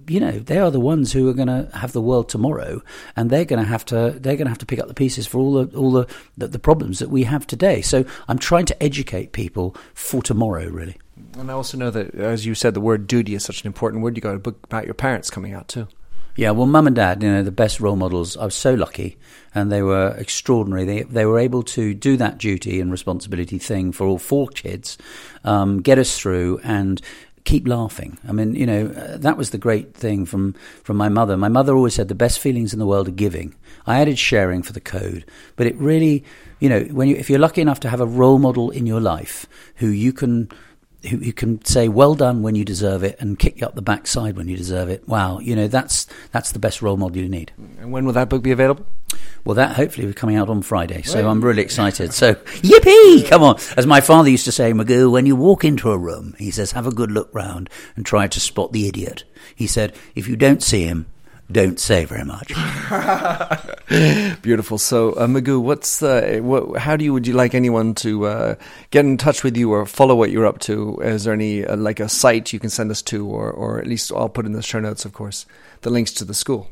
you 0.09 0.21
know 0.21 0.33
they 0.33 0.59
are 0.59 0.71
the 0.71 0.81
ones 0.81 1.13
who 1.13 1.29
are 1.29 1.33
going 1.33 1.49
to 1.49 1.69
have 1.75 1.93
the 1.93 2.01
world 2.01 2.29
tomorrow 2.29 2.83
and 3.17 3.31
they're 3.31 3.45
going 3.45 3.63
to 3.63 3.69
have 3.69 3.85
to 3.85 4.11
they're 4.21 4.37
going 4.37 4.47
to 4.47 4.51
have 4.51 4.59
to 4.59 4.67
pick 4.67 4.79
up 4.79 4.89
the 4.89 4.95
pieces 4.95 5.27
for 5.27 5.39
all 5.39 5.65
the 5.65 5.77
all 5.77 5.91
the, 5.93 6.07
the, 6.37 6.49
the 6.49 6.59
problems 6.59 6.99
that 6.99 7.11
we 7.11 7.25
have 7.25 7.47
today 7.47 7.81
so 7.81 8.05
i'm 8.29 8.39
trying 8.39 8.67
to 8.67 8.83
educate 8.83 9.33
people 9.33 9.75
for 9.95 10.23
tomorrow 10.23 10.69
really 10.69 10.97
and 11.39 11.51
i 11.51 11.55
also 11.55 11.77
know 11.77 11.91
that 11.91 12.15
as 12.15 12.47
you 12.47 12.55
said 12.55 12.75
the 12.75 12.81
word 12.81 13.07
duty 13.07 13.35
is 13.35 13.45
such 13.45 13.63
an 13.63 13.67
important 13.67 14.03
word 14.03 14.17
you 14.17 14.21
got 14.21 14.35
a 14.35 14.39
book 14.39 14.59
about 14.65 14.85
your 14.85 14.95
parents 14.95 15.31
coming 15.31 15.55
out 15.55 15.69
too 15.69 15.87
yeah, 16.37 16.53
well, 16.53 16.67
mum 16.67 16.87
and 16.87 16.97
dad, 16.97 17.23
you 17.23 17.31
know, 17.31 17.43
the 17.43 17.51
best 17.51 17.81
role 17.81 17.97
models. 17.97 18.37
I 18.37 18.45
was 18.45 18.55
so 18.55 18.75
lucky, 18.75 19.19
and 19.55 19.71
they 19.71 19.83
were 19.83 20.15
extraordinary. 20.17 20.85
They 20.85 21.03
they 21.03 21.27
were 21.27 21.39
able 21.39 21.63
to 21.65 21.93
do 21.93 22.17
that 22.17 22.39
duty 22.39 22.81
and 22.81 22.91
responsibility 22.91 23.59
thing 23.59 23.93
for 23.93 24.07
all 24.07 24.19
four 24.19 24.49
kids, 24.49 24.97
um, 25.45 25.83
get 25.83 25.99
us 25.99 26.19
through, 26.19 26.61
and 26.63 27.03
keep 27.51 27.67
laughing. 27.67 28.17
I 28.29 28.33
mean, 28.33 28.55
you 28.55 28.65
know, 28.65 28.87
uh, 28.87 29.17
that 29.19 29.37
was 29.37 29.51
the 29.51 29.59
great 29.59 29.93
thing 29.93 30.25
from 30.25 30.55
from 30.85 30.97
my 30.97 31.09
mother. 31.09 31.37
My 31.37 31.49
mother 31.49 31.75
always 31.75 31.95
said 31.95 32.07
the 32.07 32.15
best 32.15 32.39
feelings 32.39 32.73
in 32.73 32.79
the 32.79 32.87
world 32.87 33.09
are 33.09 33.23
giving. 33.27 33.55
I 33.87 34.01
added 34.01 34.19
sharing 34.19 34.63
for 34.63 34.73
the 34.73 34.81
code, 34.81 35.25
but 35.57 35.67
it 35.67 35.77
really, 35.77 36.25
you 36.61 36.69
know, 36.69 36.83
when 36.83 37.09
you 37.09 37.17
if 37.17 37.29
you're 37.29 37.41
lucky 37.41 37.61
enough 37.61 37.81
to 37.81 37.89
have 37.89 38.01
a 38.01 38.07
role 38.07 38.39
model 38.39 38.71
in 38.71 38.87
your 38.87 39.01
life 39.01 39.47
who 39.77 39.89
you 39.89 40.13
can 40.13 40.49
who, 41.09 41.19
who 41.19 41.33
can 41.33 41.65
say 41.65 41.89
well 41.89 42.15
done 42.15 42.43
when 42.43 42.55
you 42.55 42.65
deserve 42.65 43.03
it 43.03 43.17
and 43.21 43.39
kick 43.39 43.61
you 43.61 43.67
up 43.67 43.75
the 43.75 43.83
backside 43.83 44.37
when 44.37 44.49
you 44.49 44.57
deserve 44.57 44.89
it. 44.89 45.07
Wow, 45.09 45.39
you 45.39 45.57
know 45.57 45.69
that's 45.69 46.07
that's 46.33 46.53
the 46.53 46.59
best 46.59 46.83
role 46.83 46.97
model 46.97 47.17
you 47.17 47.29
need. 47.29 47.53
And 47.79 47.93
when 47.93 48.05
will 48.05 48.13
that 48.15 48.29
book 48.29 48.43
be 48.43 48.51
available? 48.51 48.87
Well, 49.45 49.55
that 49.55 49.77
hopefully 49.77 50.07
will 50.07 50.13
be 50.13 50.19
coming 50.19 50.37
out 50.37 50.49
on 50.49 50.63
Friday, 50.63 51.03
so 51.03 51.27
I'm 51.27 51.41
really 51.41 51.63
excited. 51.63 52.13
So, 52.13 52.35
yippee! 52.35 53.27
Come 53.27 53.43
on. 53.43 53.59
As 53.77 53.87
my 53.87 54.01
father 54.01 54.29
used 54.29 54.45
to 54.45 54.53
say, 54.53 54.73
Magoo, 54.73 55.11
when 55.11 55.27
you 55.27 55.35
walk 55.35 55.65
into 55.65 55.91
a 55.91 55.99
room, 55.99 56.35
he 56.39 56.51
says, 56.51 56.73
have 56.73 56.87
a 56.87 56.93
good 56.93 57.11
look 57.11 57.31
round 57.33 57.71
and 57.97 58.05
try 58.05 58.27
to 58.29 58.39
spot 58.39 58.73
the 58.73 58.87
idiot. 58.87 59.25
He 59.55 59.67
said, 59.67 59.97
if 60.15 60.29
you 60.29 60.37
don't 60.37 60.63
see 60.63 60.85
him, 60.85 61.07
don't 61.53 61.81
say 61.81 62.05
very 62.05 62.25
much. 62.25 62.53
Beautiful. 64.43 64.79
So, 64.79 65.13
uh, 65.13 65.27
Magoo, 65.27 65.61
what's 65.61 66.03
uh, 66.03 66.39
what, 66.43 66.79
how 66.79 66.97
do 66.97 67.05
you 67.05 67.13
would 67.13 67.27
you 67.27 67.35
like 67.35 67.55
anyone 67.55 67.95
to 67.97 68.27
uh, 68.27 68.55
get 68.91 69.05
in 69.05 69.17
touch 69.17 69.43
with 69.43 69.57
you 69.57 69.73
or 69.73 69.87
follow 69.87 70.15
what 70.15 70.31
you're 70.31 70.47
up 70.47 70.61
to? 70.61 71.01
Is 71.01 71.25
there 71.25 71.35
any 71.35 71.65
uh, 71.65 71.77
like 71.77 72.01
a 72.01 72.09
site 72.09 72.53
you 72.53 72.61
can 72.61 72.71
send 72.71 72.91
us 72.91 73.03
to, 73.03 73.27
or 73.27 73.51
or 73.51 73.79
at 73.79 73.87
least 73.87 74.13
I'll 74.13 74.29
put 74.29 74.47
in 74.47 74.53
the 74.53 74.63
show 74.63 74.81
notes, 74.81 75.05
of 75.05 75.13
course, 75.13 75.47
the 75.83 75.91
links 75.91 76.13
to 76.13 76.25
the 76.25 76.35
school. 76.35 76.71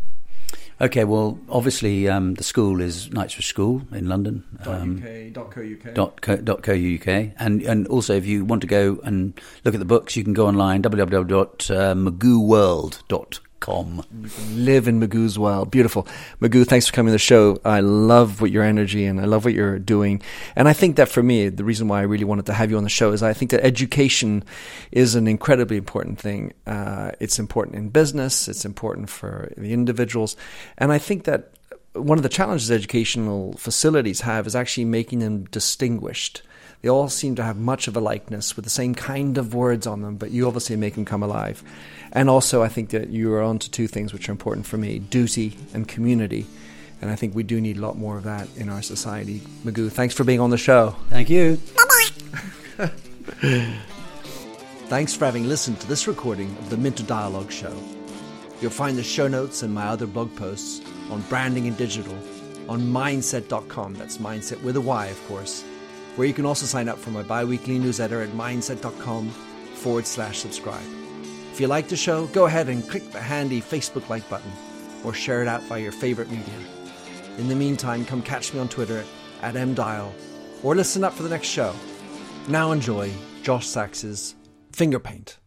Okay, 0.80 1.02
well, 1.02 1.40
obviously 1.48 2.08
um, 2.08 2.34
the 2.34 2.44
school 2.44 2.80
is 2.80 3.10
Knightsbridge 3.10 3.48
School 3.48 3.82
in 3.90 4.08
London. 4.08 4.44
Um, 4.64 5.02
dot 5.32 5.50
co, 5.50 5.74
dot 5.92 6.20
co, 6.20 6.36
dot 6.36 6.62
co 6.62 6.72
uk. 6.72 7.08
And, 7.08 7.62
and 7.62 7.88
also, 7.88 8.14
if 8.14 8.26
you 8.26 8.44
want 8.44 8.60
to 8.60 8.68
go 8.68 9.00
and 9.02 9.32
look 9.64 9.74
at 9.74 9.80
the 9.80 9.84
books, 9.84 10.14
you 10.14 10.22
can 10.22 10.34
go 10.34 10.46
online, 10.46 10.84
www.magooworld.com 10.84 13.47
com. 13.60 14.04
Live 14.52 14.88
in 14.88 15.00
Magoo's 15.00 15.38
world. 15.38 15.70
Beautiful. 15.70 16.06
Magoo, 16.40 16.66
thanks 16.66 16.86
for 16.86 16.92
coming 16.92 17.08
to 17.08 17.12
the 17.12 17.18
show. 17.18 17.60
I 17.64 17.80
love 17.80 18.40
what 18.40 18.50
your 18.50 18.62
energy 18.62 19.04
and 19.04 19.20
I 19.20 19.24
love 19.24 19.44
what 19.44 19.54
you're 19.54 19.78
doing. 19.78 20.22
And 20.56 20.68
I 20.68 20.72
think 20.72 20.96
that 20.96 21.08
for 21.08 21.22
me, 21.22 21.48
the 21.48 21.64
reason 21.64 21.88
why 21.88 22.00
I 22.00 22.02
really 22.02 22.24
wanted 22.24 22.46
to 22.46 22.52
have 22.52 22.70
you 22.70 22.76
on 22.76 22.84
the 22.84 22.90
show 22.90 23.12
is 23.12 23.22
I 23.22 23.32
think 23.32 23.50
that 23.50 23.64
education 23.64 24.44
is 24.92 25.14
an 25.14 25.26
incredibly 25.26 25.76
important 25.76 26.18
thing. 26.18 26.52
Uh, 26.66 27.12
it's 27.20 27.38
important 27.38 27.76
in 27.76 27.88
business, 27.90 28.48
it's 28.48 28.64
important 28.64 29.10
for 29.10 29.52
the 29.56 29.72
individuals. 29.72 30.36
And 30.76 30.92
I 30.92 30.98
think 30.98 31.24
that 31.24 31.52
one 31.94 32.18
of 32.18 32.22
the 32.22 32.28
challenges 32.28 32.70
educational 32.70 33.54
facilities 33.54 34.20
have 34.20 34.46
is 34.46 34.54
actually 34.54 34.84
making 34.84 35.18
them 35.20 35.44
distinguished. 35.44 36.42
They 36.82 36.88
all 36.88 37.08
seem 37.08 37.34
to 37.36 37.42
have 37.42 37.56
much 37.58 37.88
of 37.88 37.96
a 37.96 38.00
likeness 38.00 38.54
with 38.54 38.64
the 38.64 38.70
same 38.70 38.94
kind 38.94 39.36
of 39.36 39.52
words 39.52 39.86
on 39.86 40.02
them, 40.02 40.16
but 40.16 40.30
you 40.30 40.46
obviously 40.46 40.76
make 40.76 40.94
them 40.94 41.04
come 41.04 41.22
alive. 41.22 41.62
And 42.12 42.30
also, 42.30 42.62
I 42.62 42.68
think 42.68 42.90
that 42.90 43.10
you 43.10 43.32
are 43.34 43.42
onto 43.42 43.68
two 43.68 43.88
things 43.88 44.12
which 44.12 44.28
are 44.28 44.32
important 44.32 44.66
for 44.66 44.76
me 44.76 44.98
duty 45.00 45.56
and 45.74 45.88
community. 45.88 46.46
And 47.00 47.10
I 47.10 47.16
think 47.16 47.34
we 47.34 47.42
do 47.42 47.60
need 47.60 47.76
a 47.76 47.80
lot 47.80 47.96
more 47.96 48.16
of 48.16 48.24
that 48.24 48.48
in 48.56 48.68
our 48.68 48.82
society. 48.82 49.40
Magoo, 49.64 49.90
thanks 49.90 50.14
for 50.14 50.24
being 50.24 50.40
on 50.40 50.50
the 50.50 50.58
show. 50.58 50.96
Thank 51.10 51.30
you. 51.30 51.60
Bye 51.76 51.84
bye. 53.40 53.74
thanks 54.86 55.14
for 55.14 55.24
having 55.24 55.48
listened 55.48 55.80
to 55.80 55.88
this 55.88 56.06
recording 56.08 56.48
of 56.58 56.70
the 56.70 56.76
Minter 56.76 57.04
Dialogue 57.04 57.52
Show. 57.52 57.76
You'll 58.60 58.70
find 58.72 58.96
the 58.96 59.02
show 59.04 59.28
notes 59.28 59.62
and 59.62 59.72
my 59.72 59.86
other 59.86 60.06
blog 60.06 60.34
posts 60.36 60.80
on 61.10 61.22
branding 61.22 61.66
and 61.68 61.76
digital 61.76 62.16
on 62.68 62.80
myndset.com. 62.80 63.94
That's 63.94 64.18
mindset 64.18 64.60
with 64.62 64.76
a 64.76 64.80
Y, 64.80 65.06
of 65.06 65.28
course, 65.28 65.64
where 66.18 66.26
you 66.26 66.34
can 66.34 66.44
also 66.44 66.66
sign 66.66 66.88
up 66.88 66.98
for 66.98 67.10
my 67.10 67.22
bi 67.22 67.44
weekly 67.44 67.78
newsletter 67.78 68.20
at 68.20 68.30
myndset.com 68.30 69.28
forward 69.28 70.04
slash 70.04 70.38
subscribe. 70.38 70.82
If 71.52 71.60
you 71.60 71.68
like 71.68 71.86
the 71.86 71.96
show, 71.96 72.26
go 72.26 72.46
ahead 72.46 72.68
and 72.68 72.86
click 72.90 73.12
the 73.12 73.20
handy 73.20 73.62
Facebook 73.62 74.08
like 74.08 74.28
button 74.28 74.50
or 75.04 75.14
share 75.14 75.42
it 75.42 75.48
out 75.48 75.62
via 75.62 75.80
your 75.80 75.92
favorite 75.92 76.28
media. 76.28 76.58
In 77.38 77.46
the 77.48 77.54
meantime, 77.54 78.04
come 78.04 78.20
catch 78.20 78.52
me 78.52 78.58
on 78.58 78.68
Twitter 78.68 79.04
at 79.42 79.54
mdial 79.54 80.10
or 80.64 80.74
listen 80.74 81.04
up 81.04 81.12
for 81.12 81.22
the 81.22 81.28
next 81.28 81.46
show. 81.46 81.72
Now 82.48 82.72
enjoy 82.72 83.12
Josh 83.44 83.68
Sachs's 83.68 84.34
Finger 84.72 84.98
Paint. 84.98 85.38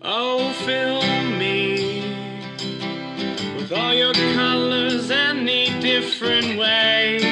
Oh, 0.00 0.50
fill 0.64 1.02
me 1.36 2.00
with 3.58 3.70
all 3.70 3.92
your 3.92 4.14
colors 4.14 5.10
any 5.10 5.78
different 5.82 6.58
way 6.58 7.31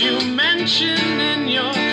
you 0.00 0.18
mention 0.34 1.20
in 1.20 1.46
your 1.46 1.89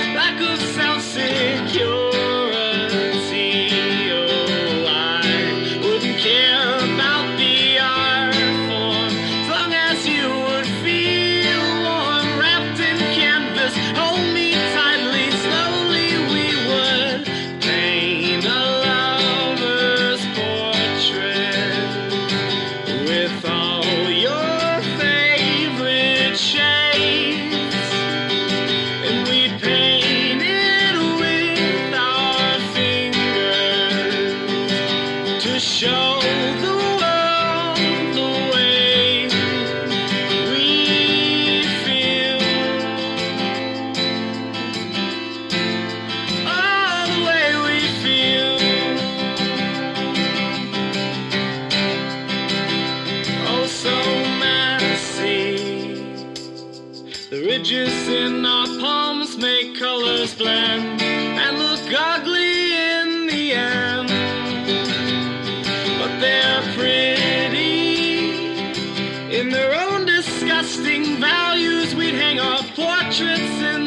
portraits 73.17 73.61
in 73.63 73.86